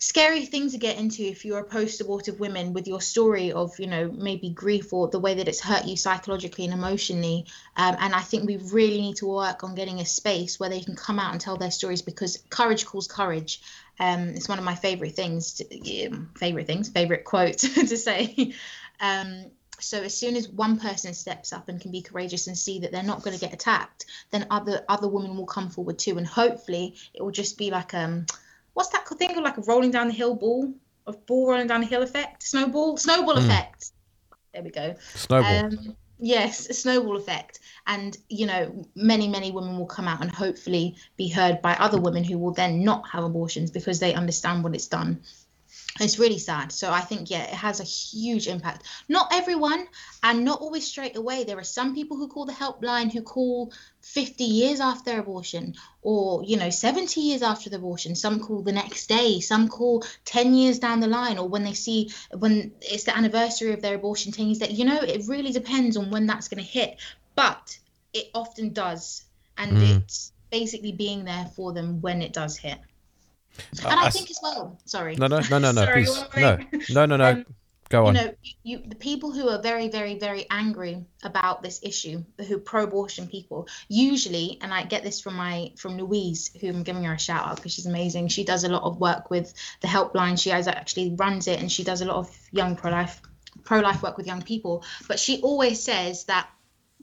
[0.00, 3.86] scary thing to get into if you're a post-abortive woman with your story of you
[3.86, 7.46] know maybe grief or the way that it's hurt you psychologically and emotionally.
[7.76, 10.80] Um, and i think we really need to work on getting a space where they
[10.80, 13.60] can come out and tell their stories because courage calls courage.
[13.98, 18.54] Um, it's one of my favorite things to, favorite things favorite quote to say.
[18.98, 19.46] Um,
[19.80, 22.92] so as soon as one person steps up and can be courageous and see that
[22.92, 26.16] they're not going to get attacked then other other women will come forward too.
[26.16, 28.24] And hopefully it will just be like um
[28.74, 30.72] what's that thing of like a rolling down the hill ball?
[31.06, 32.42] Of ball rolling down the hill effect?
[32.42, 32.96] Snowball?
[32.96, 33.44] Snowball mm.
[33.44, 33.92] effect.
[34.52, 34.94] There we go.
[35.14, 35.64] Snowball.
[35.66, 37.60] Um, yes a snowball effect.
[37.86, 42.00] And you know many many women will come out and hopefully be heard by other
[42.00, 45.22] women who will then not have abortions because they understand what it's done
[45.98, 46.70] it's really sad.
[46.70, 48.86] So i think yeah it has a huge impact.
[49.08, 49.88] Not everyone
[50.22, 51.44] and not always straight away.
[51.44, 53.72] There are some people who call the helpline who call
[54.02, 58.14] 50 years after abortion or you know 70 years after the abortion.
[58.14, 59.40] Some call the next day.
[59.40, 63.72] Some call 10 years down the line or when they see when it's the anniversary
[63.72, 64.58] of their abortion 10 years.
[64.60, 66.98] That you know it really depends on when that's going to hit.
[67.34, 67.78] But
[68.12, 69.24] it often does.
[69.56, 69.96] And mm.
[69.98, 72.78] it's basically being there for them when it does hit
[73.82, 74.78] and I, I think as well.
[74.84, 75.16] Sorry.
[75.16, 75.84] No, no, no, no, no.
[75.84, 77.30] sorry, please, no, no, no, no.
[77.30, 77.46] Um,
[77.90, 78.14] Go on.
[78.14, 82.58] You know, you, the people who are very, very, very angry about this issue, who
[82.58, 87.14] pro-abortion people, usually, and I get this from my from Louise, who I'm giving her
[87.14, 88.28] a shout out because she's amazing.
[88.28, 90.40] She does a lot of work with the helpline.
[90.40, 93.20] She actually runs it, and she does a lot of young pro-life
[93.64, 94.84] pro-life work with young people.
[95.08, 96.48] But she always says that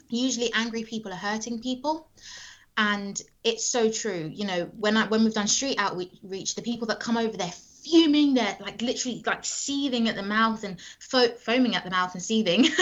[0.07, 2.09] usually angry people are hurting people
[2.77, 6.87] and it's so true you know when i when we've done street outreach the people
[6.87, 7.51] that come over they're
[7.87, 12.13] fuming they're like literally like seething at the mouth and fo- foaming at the mouth
[12.13, 12.67] and seething.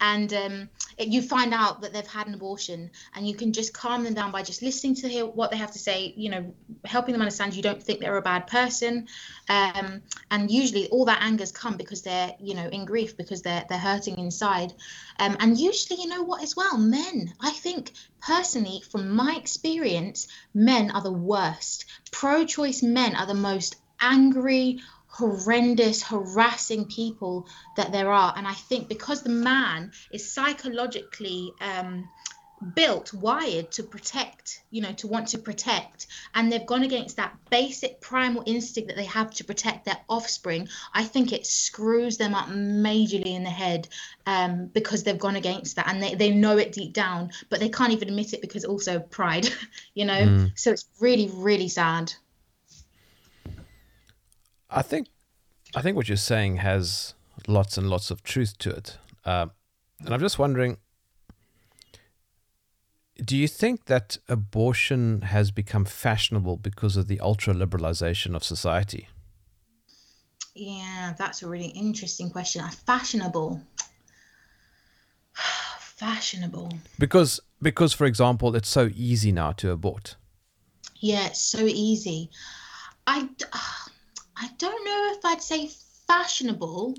[0.00, 0.68] And um,
[0.98, 4.30] you find out that they've had an abortion and you can just calm them down
[4.30, 7.54] by just listening to hear what they have to say you know helping them understand
[7.54, 9.06] you don't think they're a bad person.
[9.48, 13.64] Um, and usually all that anger's come because they're you know in grief because they're
[13.68, 14.72] they're hurting inside.
[15.18, 17.32] Um, and usually you know what as well men.
[17.40, 21.86] I think personally from my experience men are the worst.
[22.10, 24.80] Pro-choice men are the most angry,
[25.12, 27.46] horrendous, harassing people
[27.76, 28.32] that there are.
[28.36, 32.08] And I think because the man is psychologically um,
[32.74, 37.36] built, wired to protect, you know, to want to protect, and they've gone against that
[37.50, 42.34] basic primal instinct that they have to protect their offspring, I think it screws them
[42.34, 43.88] up majorly in the head
[44.26, 47.68] um, because they've gone against that and they, they know it deep down, but they
[47.68, 49.48] can't even admit it because also pride,
[49.94, 50.20] you know?
[50.20, 50.52] Mm.
[50.54, 52.14] So it's really, really sad.
[54.72, 55.08] I think
[55.74, 57.14] I think what you're saying has
[57.46, 59.46] lots and lots of truth to it, uh,
[60.00, 60.78] and I'm just wondering.
[63.22, 69.06] Do you think that abortion has become fashionable because of the ultra liberalization of society?
[70.54, 72.64] Yeah, that's a really interesting question.
[72.86, 73.60] Fashionable.
[75.78, 76.72] fashionable.
[76.98, 80.16] Because because for example, it's so easy now to abort.
[80.96, 82.30] Yeah, it's so easy.
[83.06, 83.28] I
[84.42, 85.70] I don't know if I'd say
[86.08, 86.96] fashionable,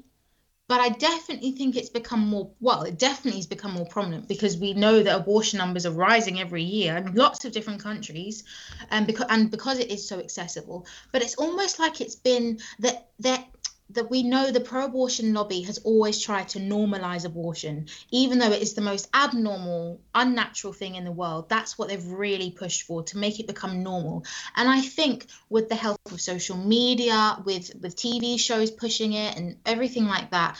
[0.70, 4.58] but I definitely think it's become more well, it definitely has become more prominent because
[4.58, 8.46] we know that abortion numbers are rising every year in lots of different countries,
[8.84, 10.88] um, and because and because it is so accessible.
[11.12, 13.46] But it's almost like it's been that that
[13.90, 18.52] that we know the pro abortion lobby has always tried to normalize abortion, even though
[18.52, 21.50] it is the most abnormal, unnatural thing in the world.
[21.50, 24.26] That's what they've really pushed for to make it become normal.
[24.56, 29.38] And I think with the help of social media, with, with TV shows pushing it
[29.38, 30.58] and everything like that,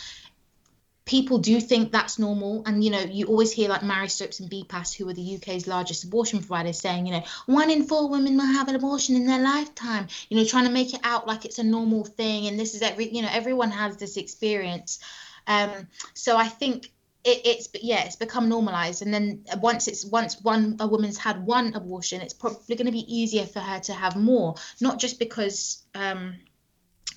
[1.06, 2.64] people do think that's normal.
[2.66, 5.68] And you know you always hear like Marie Stopes and BPAS who are the UK's
[5.68, 9.26] largest abortion providers saying you know one in four women will have an abortion in
[9.26, 10.08] their lifetime.
[10.30, 12.82] You know trying to make it out like it's a normal thing and this is
[12.82, 15.00] every you know everyone has this experience.
[15.48, 16.92] Um so I think
[17.26, 19.02] it, it's yeah it's become normalized.
[19.02, 22.92] And then once it's once one a woman's had one abortion it's probably going to
[22.92, 26.36] be easier for her to have more not just because um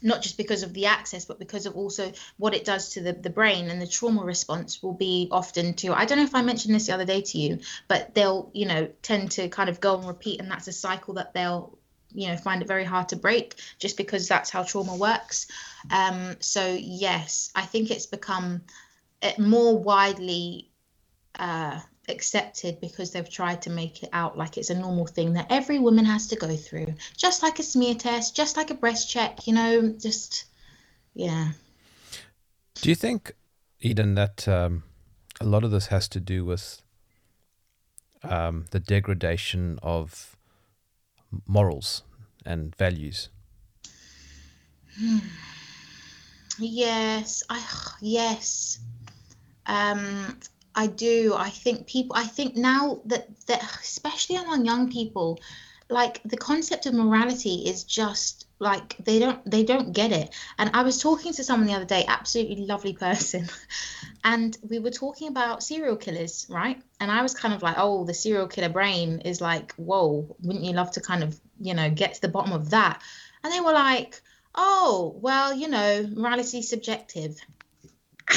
[0.03, 3.13] not just because of the access, but because of also what it does to the,
[3.13, 6.43] the brain and the trauma response will be often to, I don't know if I
[6.43, 9.81] mentioned this the other day to you, but they'll, you know, tend to kind of
[9.81, 10.41] go and repeat.
[10.41, 11.79] And that's a cycle that they'll,
[12.13, 15.49] you know, find it very hard to break just because that's how trauma works.
[15.91, 18.63] Um, so, yes, I think it's become
[19.23, 20.71] eh, more widely
[21.39, 25.47] uh, accepted because they've tried to make it out like it's a normal thing that
[25.51, 29.11] every woman has to go through, just like a smear test, just like a breast
[29.11, 30.45] check, you know, just,
[31.15, 31.53] yeah.
[32.77, 33.33] Do you think,
[33.81, 34.85] Eden, that um,
[35.41, 36.83] a lot of this has to do with
[38.23, 40.37] um, the degradation of
[41.47, 42.03] morals
[42.45, 43.29] and values?
[46.59, 47.63] Yes, I
[48.01, 48.79] yes.
[49.67, 50.39] Um,
[50.77, 51.35] I do.
[51.35, 52.15] I think people.
[52.17, 55.41] I think now that that especially among young people,
[55.89, 60.35] like the concept of morality is just like they don't they don't get it.
[60.59, 63.49] And I was talking to someone the other day, absolutely lovely person,
[64.25, 66.81] and we were talking about serial killers, right?
[67.01, 70.65] And I was kind of like, oh, the serial killer brain is like, whoa, wouldn't
[70.65, 73.01] you love to kind of you know get to the bottom of that?
[73.43, 74.21] And they were like,
[74.55, 77.39] oh, well, you know, morality subjective.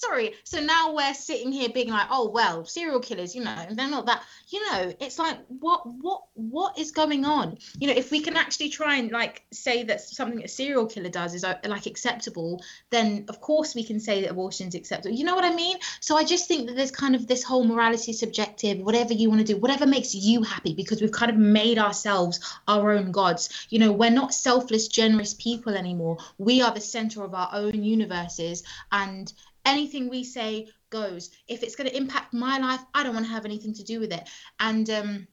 [0.00, 0.34] sorry.
[0.44, 4.06] So now we're sitting here being like, oh well, serial killers, you know, they're not
[4.06, 4.22] that.
[4.48, 7.58] You know, it's like what what what is going on?
[7.78, 11.10] You know, if we can actually try and like say that something a serial killer
[11.10, 15.14] does is uh, like acceptable, then of course we can say that abortion is acceptable.
[15.14, 15.76] You know what I mean?
[16.00, 19.46] So I just think that there's kind of this whole morality subjective, whatever you want
[19.46, 23.66] to do, whatever makes you happy, because we've kind of made ourselves our own gods.
[23.68, 26.18] You know, we're not selfless, generous people anymore.
[26.38, 29.32] We are the center of our own universes and
[29.70, 33.32] anything we say goes if it's going to impact my life i don't want to
[33.32, 35.26] have anything to do with it and um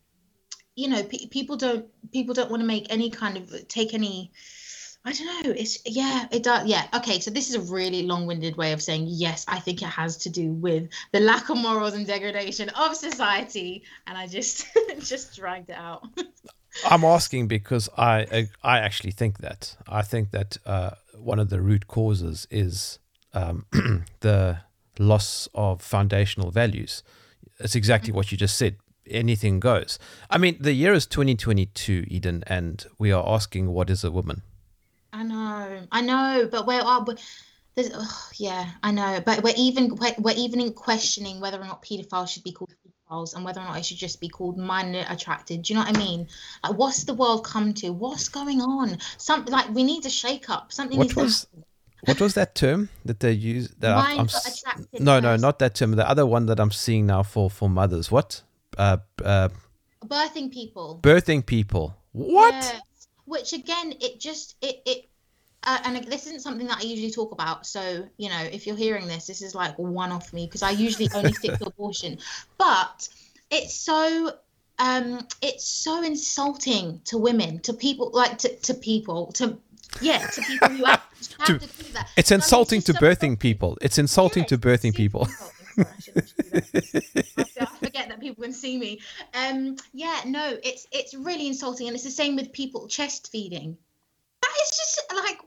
[0.75, 4.31] you know pe- people don't people don't want to make any kind of take any
[5.05, 5.51] I don't know.
[5.51, 6.67] It's yeah, it does.
[6.67, 6.85] Yeah.
[6.93, 7.21] Okay.
[7.21, 9.45] So this is a really long-winded way of saying yes.
[9.47, 13.83] I think it has to do with the lack of morals and degradation of society,
[14.05, 14.67] and I just
[14.99, 16.05] just dragged it out.
[16.89, 21.61] I'm asking because I I actually think that I think that uh, one of the
[21.61, 22.99] root causes is
[23.33, 23.65] um,
[24.21, 24.59] the
[24.99, 27.03] loss of foundational values.
[27.59, 28.77] It's exactly what you just said.
[29.09, 29.99] Anything goes.
[30.29, 34.41] I mean, the year is 2022, Eden, and we are asking what is a woman.
[35.13, 37.15] I know, I know, but where are we?
[37.75, 41.65] There's, oh, yeah, I know, but we're even we're, we're even in questioning whether or
[41.65, 42.73] not paedophiles should be called
[43.09, 45.61] pedophiles and whether or not it should just be called minor attracted.
[45.61, 46.27] Do you know what I mean?
[46.63, 47.91] Like, what's the world come to?
[47.91, 48.97] What's going on?
[49.17, 50.73] Something like we need a shake up.
[50.73, 50.97] Something.
[50.97, 51.47] What was
[52.07, 53.69] what was that term that they use?
[53.79, 54.27] That I, am
[54.93, 55.91] no, no, not that term.
[55.91, 58.09] The other one that I'm seeing now for for mothers.
[58.09, 58.41] What?
[58.77, 59.49] Uh, uh,
[60.05, 60.99] birthing people.
[61.03, 61.97] Birthing people.
[62.13, 62.53] What?
[62.53, 62.81] Yes.
[63.25, 65.09] Which again, it just it it.
[65.63, 67.65] Uh, and this isn't something that I usually talk about.
[67.65, 70.69] So, you know, if you're hearing this, this is like one off me because I
[70.69, 72.19] usually only stick to abortion.
[72.57, 73.09] But
[73.51, 74.33] it's so
[74.79, 79.57] um it's so insulting to women, to people like to, to people, to
[80.01, 81.03] yeah, to people who have,
[81.39, 82.09] have to, to, do that.
[82.17, 83.77] It's insulting to birthing people.
[83.81, 85.27] It's insulting yeah, to birthing people.
[85.77, 85.83] I,
[87.79, 88.99] forget that people can see me.
[89.33, 93.77] Um, yeah, no, it's it's really insulting, and it's the same with people chest feeding.
[94.41, 95.39] That is just like,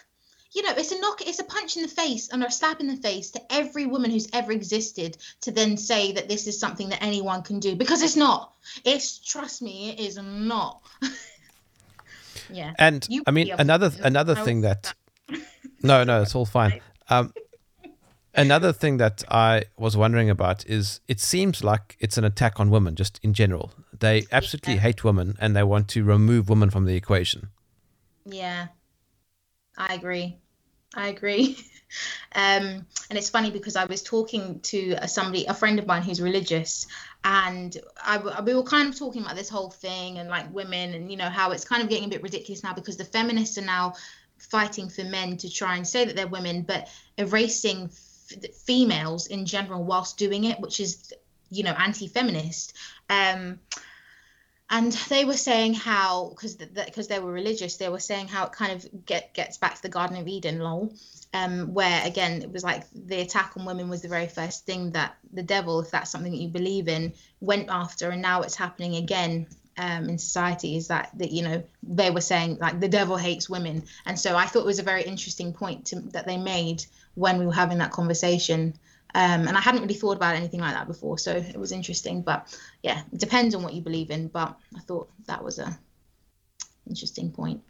[0.52, 2.88] you know, it's a knock, it's a punch in the face and a slap in
[2.88, 6.88] the face to every woman who's ever existed to then say that this is something
[6.88, 8.54] that anyone can do because it's not.
[8.84, 10.82] It's trust me, it is not.
[12.50, 12.72] yeah.
[12.78, 14.94] And you I mean another another thing that,
[15.82, 16.80] no no it's all fine.
[17.08, 17.32] Um,
[18.34, 22.68] another thing that I was wondering about is it seems like it's an attack on
[22.68, 23.70] women just in general.
[23.96, 24.80] They absolutely yeah.
[24.80, 27.50] hate women and they want to remove women from the equation.
[28.24, 28.66] Yeah,
[29.78, 30.38] I agree.
[30.94, 31.58] I agree.
[32.34, 36.02] Um, and it's funny because I was talking to a, somebody, a friend of mine
[36.02, 36.86] who's religious,
[37.24, 41.10] and I, we were kind of talking about this whole thing and like women and
[41.10, 43.64] you know how it's kind of getting a bit ridiculous now because the feminists are
[43.64, 43.94] now
[44.38, 49.46] fighting for men to try and say that they're women, but erasing f- females in
[49.46, 51.14] general whilst doing it, which is
[51.50, 52.74] you know anti-feminist.
[53.08, 53.60] Um,
[54.68, 58.46] and they were saying how because because the, they were religious they were saying how
[58.46, 60.92] it kind of get gets back to the garden of eden lol.
[61.32, 64.90] Um where again it was like the attack on women was the very first thing
[64.92, 68.10] that the devil if that's something that you believe in went after.
[68.10, 69.46] And now it's happening again
[69.78, 73.48] um, in society is that that you know they were saying like the devil hates
[73.48, 73.84] women.
[74.04, 77.38] And so i thought it was a very interesting point to, that they made when
[77.38, 78.74] we were having that conversation
[79.16, 82.20] um, and I hadn't really thought about anything like that before, so it was interesting.
[82.20, 84.28] But yeah, it depends on what you believe in.
[84.28, 85.78] But I thought that was a
[86.86, 87.62] interesting point.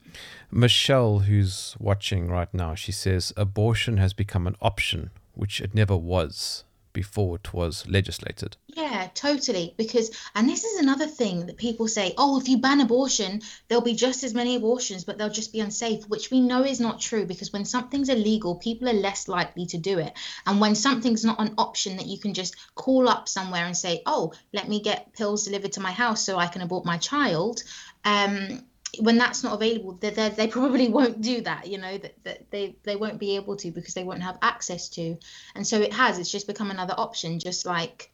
[0.50, 5.96] Michelle, who's watching right now, she says abortion has become an option, which it never
[5.96, 6.64] was
[6.96, 8.56] before it was legislated.
[8.68, 9.74] Yeah, totally.
[9.76, 13.84] Because, and this is another thing that people say, oh, if you ban abortion, there'll
[13.84, 16.98] be just as many abortions, but they'll just be unsafe, which we know is not
[16.98, 20.14] true because when something's illegal, people are less likely to do it.
[20.46, 24.00] And when something's not an option that you can just call up somewhere and say,
[24.06, 27.62] oh, let me get pills delivered to my house so I can abort my child.
[28.06, 28.62] Um,
[29.00, 32.50] when that's not available they, they, they probably won't do that you know that, that
[32.50, 35.16] they they won't be able to because they won't have access to.
[35.54, 38.10] And so it has it's just become another option just like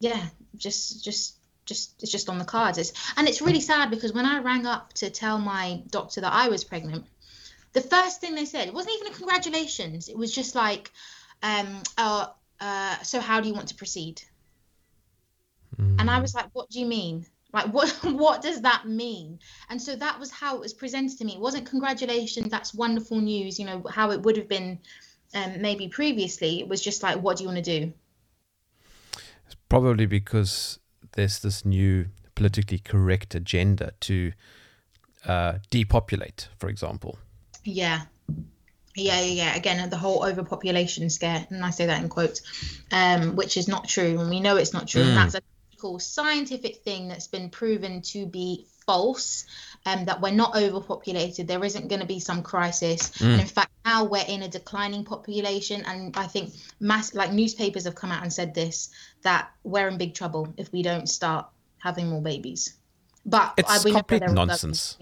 [0.00, 0.26] yeah
[0.56, 2.78] just just just it's just on the cards.
[2.78, 6.32] It's, and it's really sad because when i rang up to tell my doctor that
[6.32, 7.04] i was pregnant
[7.72, 10.90] the first thing they said it wasn't even a congratulations it was just like
[11.42, 14.22] um oh uh so how do you want to proceed?
[15.78, 16.00] Mm.
[16.00, 19.38] and i was like what do you mean like what what does that mean
[19.68, 23.20] and so that was how it was presented to me it wasn't congratulations that's wonderful
[23.20, 24.78] news you know how it would have been
[25.34, 27.92] um, maybe previously it was just like what do you want to do
[29.46, 30.78] it's probably because
[31.12, 34.32] there's this new politically correct agenda to
[35.26, 37.18] uh, depopulate for example
[37.64, 38.02] yeah
[38.94, 39.56] Yeah, yeah, yeah.
[39.56, 42.42] Again, the whole overpopulation scare, and I say that in quotes,
[42.90, 45.02] um, which is not true, and we know it's not true.
[45.02, 45.08] Mm.
[45.08, 45.40] And that's a
[46.00, 49.44] scientific thing that's been proven to be false.
[49.86, 51.46] Um, that we're not overpopulated.
[51.46, 53.32] There isn't going to be some crisis, Mm.
[53.32, 55.82] and in fact, now we're in a declining population.
[55.86, 58.90] And I think mass, like newspapers, have come out and said this
[59.22, 61.46] that we're in big trouble if we don't start
[61.78, 62.74] having more babies.
[63.24, 64.96] But It's I, complete there are others nonsense.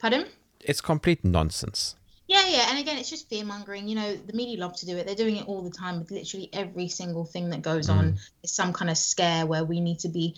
[0.00, 0.26] Pardon?
[0.60, 1.96] It's complete nonsense.
[2.30, 3.88] Yeah, yeah, and again, it's just fear mongering.
[3.88, 5.04] You know, the media love to do it.
[5.04, 8.18] They're doing it all the time with literally every single thing that goes on.
[8.44, 10.36] It's some kind of scare where we need to be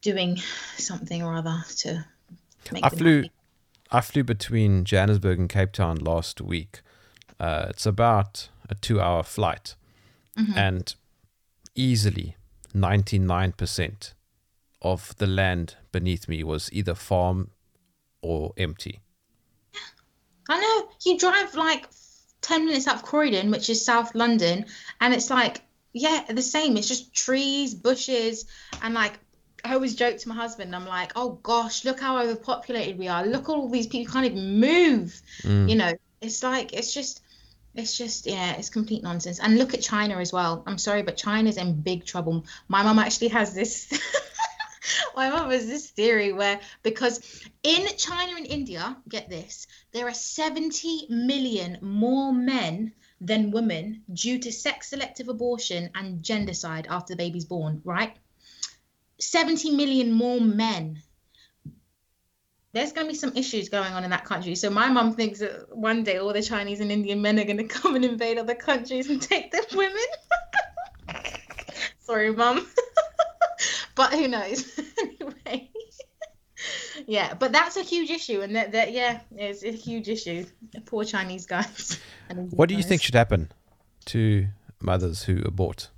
[0.00, 0.38] doing
[0.78, 2.02] something or other to
[2.72, 2.82] make.
[2.82, 3.32] I flew, happy.
[3.90, 6.80] I flew between Johannesburg and Cape Town last week.
[7.38, 9.74] Uh, it's about a two-hour flight,
[10.38, 10.56] Mm-hmm.
[10.58, 10.94] and
[11.74, 12.36] easily
[12.72, 14.14] ninety-nine percent
[14.80, 17.50] of the land beneath me was either farm
[18.22, 19.00] or empty.
[20.48, 21.86] I know you drive like
[22.40, 24.66] ten minutes out of Croydon, which is South London,
[25.00, 26.76] and it's like yeah, the same.
[26.76, 28.44] It's just trees, bushes,
[28.82, 29.18] and like
[29.64, 30.76] I always joke to my husband.
[30.76, 33.26] I'm like, oh gosh, look how overpopulated we are.
[33.26, 35.20] Look all these people can't even move.
[35.42, 35.68] Mm.
[35.70, 37.22] You know, it's like it's just.
[37.78, 39.38] It's just yeah, it's complete nonsense.
[39.38, 40.64] And look at China as well.
[40.66, 42.46] I'm sorry, but China's in big trouble.
[42.68, 43.92] My mum actually has this.
[45.16, 47.20] my mum has this theory where because
[47.62, 54.38] in China and India, get this, there are 70 million more men than women due
[54.38, 58.16] to sex selective abortion and gendercide after the baby's born, right?
[59.18, 61.02] 70 million more men.
[62.72, 64.54] There's going to be some issues going on in that country.
[64.54, 67.56] So my mum thinks that one day all the Chinese and Indian men are going
[67.56, 69.96] to come and invade other countries and take their women.
[72.00, 72.66] Sorry, mum.
[73.94, 74.78] but who knows?
[74.98, 75.70] anyway.
[77.06, 80.46] Yeah, but that's a huge issue, and that, that yeah, it's a huge issue.
[80.86, 81.98] Poor Chinese guys.
[82.50, 82.88] What do you guys.
[82.88, 83.52] think should happen
[84.06, 84.48] to
[84.80, 85.90] mothers who abort?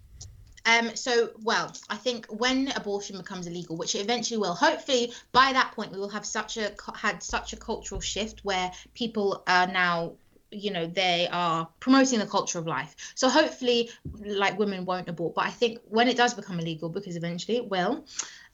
[0.68, 5.54] Um, so, well, I think when abortion becomes illegal, which it eventually will, hopefully by
[5.54, 9.66] that point we will have such a had such a cultural shift where people are
[9.66, 10.12] now,
[10.50, 12.94] you know, they are promoting the culture of life.
[13.14, 13.90] So hopefully,
[14.24, 15.34] like women won't abort.
[15.34, 18.04] But I think when it does become illegal, because eventually it will,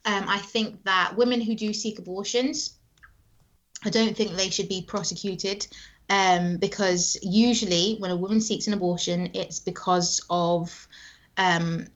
[0.05, 2.77] um, I think that women who do seek abortions,
[3.83, 5.67] I don't think they should be prosecuted
[6.09, 10.87] um, because usually when a woman seeks an abortion, it's because of
[11.37, 11.87] um,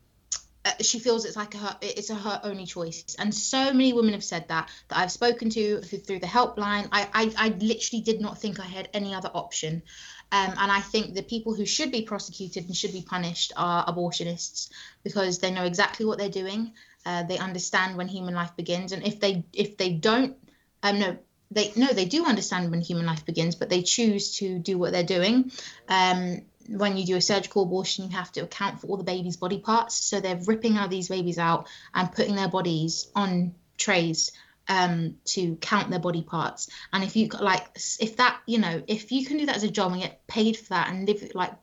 [0.81, 3.15] she feels it's like her it's a, her only choice.
[3.19, 6.87] And so many women have said that that i've spoken to through the helpline.
[6.91, 9.83] I, I i literally did not think i had any other option.
[10.31, 13.85] Um, and i think the people who should be prosecuted and should be punished are
[13.85, 14.69] abortionists
[15.03, 16.73] because they know exactly what they're doing.
[17.05, 18.91] Uh, they understand when human life begins.
[18.91, 20.35] And if they if they don't
[20.83, 21.17] um no
[21.51, 24.91] they no they do understand when human life begins but they choose to do what
[24.91, 25.51] they're doing.
[25.87, 29.37] Um when you do a surgical abortion, you have to account for all the baby's
[29.37, 29.95] body parts.
[29.95, 34.31] So they're ripping out these babies out and putting their bodies on trays
[34.67, 36.69] um, to count their body parts.
[36.93, 37.65] And if you like,
[37.99, 40.57] if that, you know, if you can do that as a job and get paid
[40.57, 41.53] for that and live like,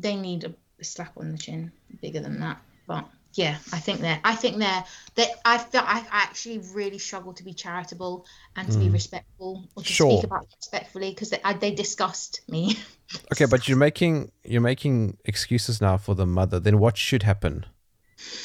[0.00, 2.60] they need a slap on the chin bigger than that.
[2.86, 7.32] But yeah, I think they're, I think they're, that I feel I actually really struggle
[7.34, 8.26] to be charitable
[8.56, 8.92] and to be mm.
[8.92, 10.18] respectful or to Sure.
[10.18, 12.76] speak about respectfully because they, I- they disgust me.
[13.30, 16.58] Okay, but you're making you're making excuses now for the mother.
[16.58, 17.66] Then what should happen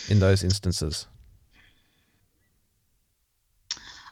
[0.09, 1.07] in those instances?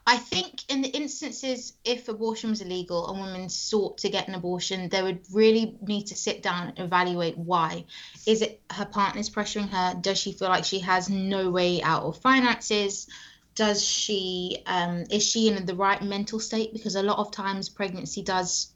[0.08, 4.36] I think in the instances if abortion was illegal and women sought to get an
[4.36, 7.86] abortion, they would really need to sit down and evaluate why.
[8.28, 9.98] Is it her partner's pressuring her?
[10.00, 13.08] Does she feel like she has no way out of finances?
[13.56, 16.74] Does she um, is she in the right mental state?
[16.74, 18.68] Because a lot of times pregnancy does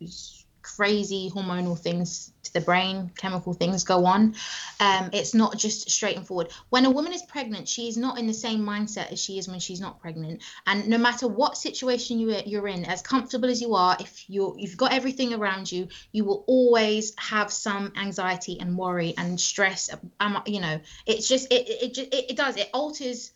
[0.61, 4.35] crazy hormonal things to the brain, chemical things go on.
[4.79, 6.51] Um, it's not just straight and forward.
[6.69, 9.47] When a woman is pregnant, she is not in the same mindset as she is
[9.47, 10.43] when she's not pregnant.
[10.65, 14.55] And no matter what situation you, you're in, as comfortable as you are, if you're
[14.57, 19.89] you've got everything around you, you will always have some anxiety and worry and stress.
[20.19, 23.31] Um, you know, it's just it it, it, it, does it alters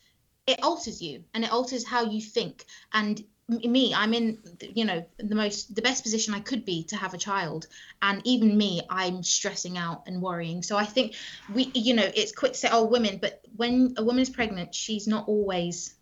[0.46, 3.24] it alters you and it alters how you think and
[3.60, 7.14] me i'm in you know the most the best position i could be to have
[7.14, 7.68] a child.
[8.02, 10.64] And even me i'm stressing out and worrying.
[10.64, 11.16] So i think
[11.54, 14.74] we you know it's quick to say oh women but when a woman is pregnant
[14.76, 15.96] she's not always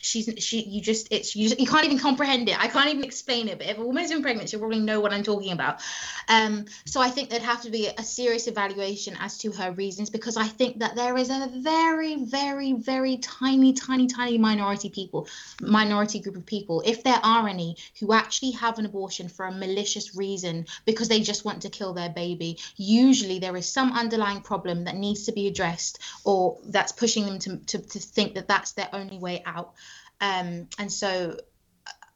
[0.00, 2.58] she's she you just it's you, you can't even comprehend it.
[2.58, 5.12] I can't even explain it but if a woman's been pregnant she'll probably know what
[5.12, 5.80] i'm talking about.
[6.28, 10.10] Um so i think there'd have to be a serious evaluation as to her reasons
[10.10, 15.28] because i think that there is a very very very tiny tiny tiny minority people
[15.60, 19.52] minority group of people if there are any who actually have an abortion for a
[19.52, 22.58] malicious reason because they just want to kill their baby.
[22.76, 27.38] Usually there is some underlying problem that needs to be addressed or that's pushing them
[27.40, 29.74] to, to, to think that that's their only way out
[30.20, 31.38] um, and so,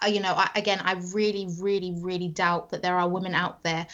[0.03, 3.63] uh, you know, I, again, I really, really, really doubt that there are women out
[3.63, 3.87] there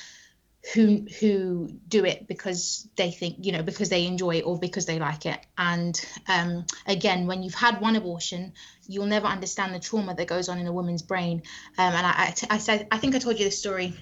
[0.75, 4.87] who who do it because they think you know because they enjoy it or because
[4.87, 5.39] they like it.
[5.57, 8.53] And um, again when you've had one abortion
[8.87, 11.43] you'll never understand the trauma that goes on in a woman's brain.
[11.79, 13.95] Um, and I, I, I said I think I told you this story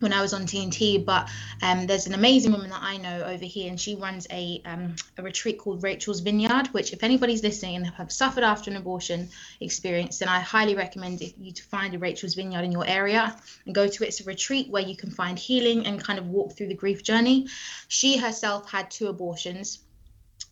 [0.00, 1.04] when I was on TNT.
[1.04, 1.28] But
[1.62, 4.96] um, there's an amazing woman that I know over here, and she runs a um,
[5.16, 6.68] a retreat called Rachel's Vineyard.
[6.68, 9.28] Which, if anybody's listening and have suffered after an abortion
[9.60, 13.74] experience, then I highly recommend you to find a Rachel's Vineyard in your area and
[13.74, 14.08] go to it.
[14.08, 17.02] It's a retreat where you can find healing and kind of walk through the grief
[17.02, 17.48] journey.
[17.88, 19.80] She herself had two abortions.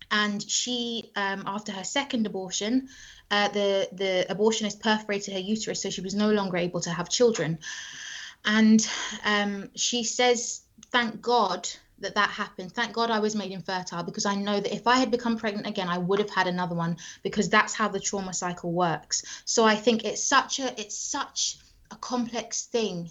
[0.08, 2.88] And she, um, after her second abortion,
[3.28, 7.08] uh, the the abortionist perforated her uterus, so she was no longer able to have
[7.08, 7.58] children
[8.46, 8.88] and
[9.24, 11.68] um, she says, "Thank God."
[11.98, 12.72] that that happened.
[12.72, 15.66] Thank god i was made infertile because i know that if i had become pregnant
[15.66, 19.22] again i would have had another one because that's how the trauma cycle works.
[19.44, 21.56] So i think it's such a it's such
[21.90, 23.10] a complex thing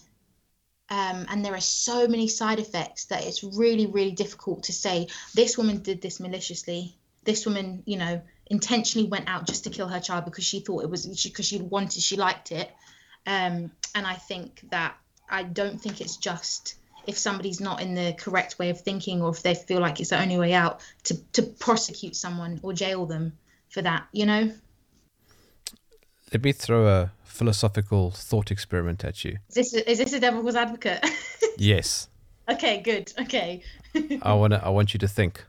[0.89, 5.07] um, and there are so many side effects that it's really really difficult to say
[5.33, 6.95] this woman did this maliciously.
[7.23, 10.83] This woman you know intentionally went out just to kill her child because she thought
[10.83, 12.69] it was because she, she wanted she liked it.
[13.25, 14.95] Um, and i think that
[15.29, 16.75] I don't think it's just
[17.07, 20.09] if somebody's not in the correct way of thinking or if they feel like it's
[20.09, 23.33] the only way out to, to prosecute someone or jail them
[23.69, 24.51] for that, you know?
[26.33, 29.37] Let me throw a philosophical thought experiment at you.
[29.49, 31.05] Is this a, is this a devil's advocate?
[31.57, 32.09] yes.
[32.49, 33.11] Okay, good.
[33.19, 33.63] Okay.
[34.21, 35.43] I want I want you to think.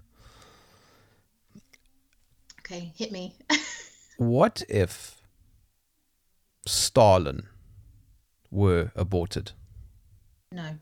[2.61, 3.37] Okay, hit me.
[4.17, 5.23] what if
[6.67, 7.47] Stalin
[8.51, 9.53] were aborted?
[10.57, 10.75] No.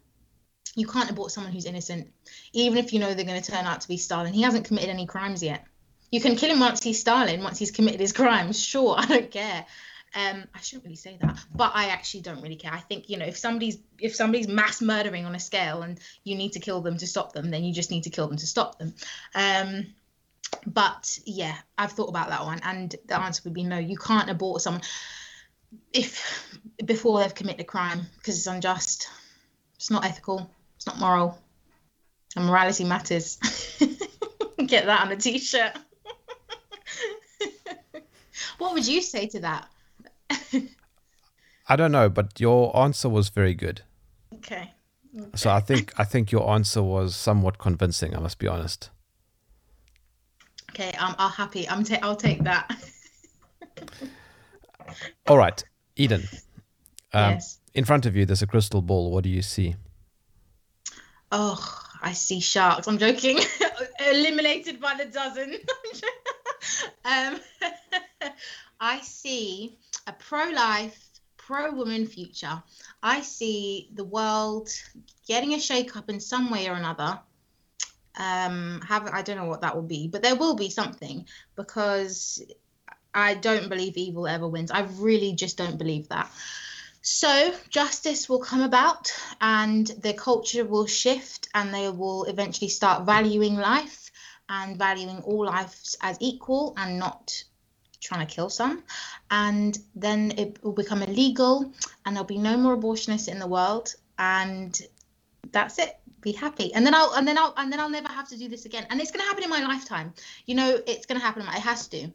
[0.77, 2.13] You can't abort someone who's innocent,
[2.53, 4.33] even if you know they're going to turn out to be Stalin.
[4.33, 5.65] He hasn't committed any crimes yet.
[6.13, 8.63] You can kill him once he's Stalin, once he's committed his crimes.
[8.75, 9.67] Sure, I don't care.
[10.15, 12.73] Um, I shouldn't really say that, but I actually don't really care.
[12.73, 16.37] I think you know if somebody's if somebody's mass murdering on a scale and you
[16.37, 18.47] need to kill them to stop them, then you just need to kill them to
[18.47, 18.95] stop them.
[19.35, 19.87] Um,
[20.65, 23.79] but yeah, I've thought about that one, and the answer would be no.
[23.79, 24.83] You can't abort someone
[25.93, 29.09] if before they've committed a crime because it's unjust.
[29.85, 30.51] It's not ethical.
[30.77, 31.39] It's not moral.
[32.37, 33.37] And morality matters.
[34.67, 35.73] Get that on a t-shirt.
[38.57, 39.69] what would you say to that?
[41.69, 43.83] I don't know, but your answer was very good.
[44.37, 44.73] Okay.
[45.21, 45.29] okay.
[45.35, 48.17] So I think I think your answer was somewhat convincing.
[48.17, 48.89] I must be honest.
[50.71, 51.69] Okay, I'm, I'm happy.
[51.69, 52.75] I'm ta- I'll take that.
[55.27, 55.63] All right,
[55.95, 56.27] Eden.
[57.13, 59.11] Um, yes in front of you, there's a crystal ball.
[59.11, 59.77] What do you see?
[61.33, 62.87] Oh, I see sharks.
[62.87, 63.39] I'm joking.
[64.11, 65.57] Eliminated by the dozen.
[67.05, 67.41] um,
[68.81, 70.99] I see a pro-life,
[71.37, 72.63] pro-woman future.
[73.03, 74.71] I see the world
[75.27, 77.21] getting a shake-up in some way or another.
[78.17, 82.41] Um, have I don't know what that will be, but there will be something because
[83.13, 84.71] I don't believe evil ever wins.
[84.71, 86.31] I really just don't believe that.
[87.07, 93.05] So justice will come about and the culture will shift and they will eventually start
[93.05, 94.11] valuing life
[94.49, 97.45] and valuing all lives as equal and not
[98.01, 98.85] trying to kill some.
[99.31, 101.71] And then it will become illegal
[102.07, 104.81] and there'll be no more abortionists in the world and
[105.53, 105.99] that's it.
[106.23, 106.73] Be happy.
[106.73, 108.87] And then I'll and then I'll and then I'll never have to do this again.
[108.89, 110.15] And it's gonna happen in my lifetime.
[110.47, 111.43] You know, it's gonna happen.
[111.43, 112.09] It has to.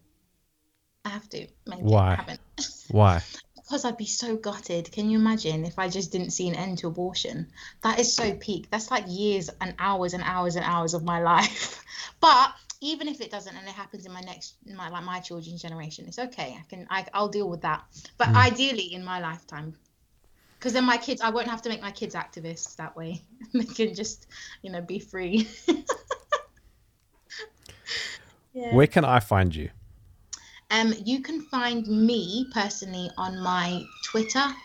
[1.06, 2.38] I have to Why?
[2.90, 3.22] Why?
[3.70, 4.92] Because I'd be so gutted.
[4.92, 7.48] Can you imagine if I just didn't see an end to abortion?
[7.84, 8.68] That is so peak.
[8.72, 11.84] That's like years and hours and hours and hours of my life.
[12.20, 12.52] but
[12.82, 16.06] even if it doesn't and it happens in my next my like my children's generation,
[16.08, 16.58] it's okay.
[16.60, 17.84] I can I, I'll deal with that.
[18.18, 18.36] But mm.
[18.38, 19.76] ideally in my lifetime.
[20.58, 23.22] Because then my kids, I won't have to make my kids activists that way.
[23.54, 24.28] they can just,
[24.62, 25.48] you know, be free.
[28.54, 28.76] yeah.
[28.76, 29.70] Where can I find you?
[30.72, 34.56] Um, you can find me personally on my Twitter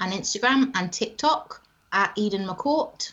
[0.00, 3.12] and Instagram and TikTok at Eden McCourt.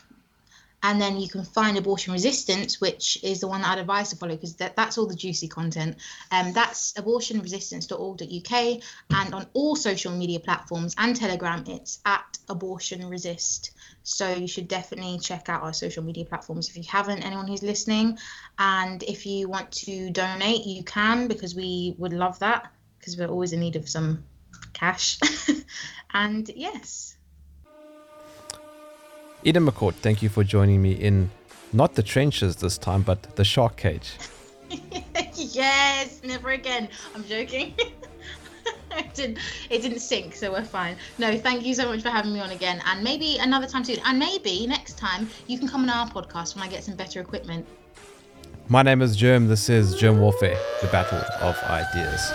[0.84, 4.16] And then you can find abortion resistance which is the one that i'd advise to
[4.16, 5.98] follow because that, that's all the juicy content.
[6.32, 13.72] Um, that's abortionresistance.org.uk and on all social media platforms and telegram it's at abortion resist.
[14.04, 17.64] So you should definitely check out our social media platforms if you haven't anyone who's
[17.64, 18.18] listening.
[18.58, 23.28] And if you want to donate you can because we would love that because we're
[23.28, 24.24] always in need of some
[24.74, 25.20] cash.
[26.12, 27.19] And yes
[29.44, 31.32] Eden McCourt, thank you for joining me in
[31.72, 34.12] not the trenches this time, but the shark cage.
[35.36, 36.90] yes, never again.
[37.16, 37.74] I'm joking.
[38.92, 40.98] it didn't it didn't sink, so we're fine.
[41.20, 42.82] No, thank you so much for having me on again.
[42.86, 44.00] And maybe another time soon.
[44.06, 47.22] And maybe next time you can come on our podcast when I get some better
[47.22, 47.66] equipment.
[48.68, 49.48] My name is Germ.
[49.48, 52.32] This is Germ Warfare, the battle of ideas.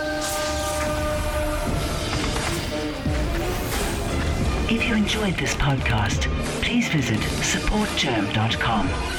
[4.67, 6.25] If you enjoyed this podcast,
[6.75, 9.14] please visit supportgerm.com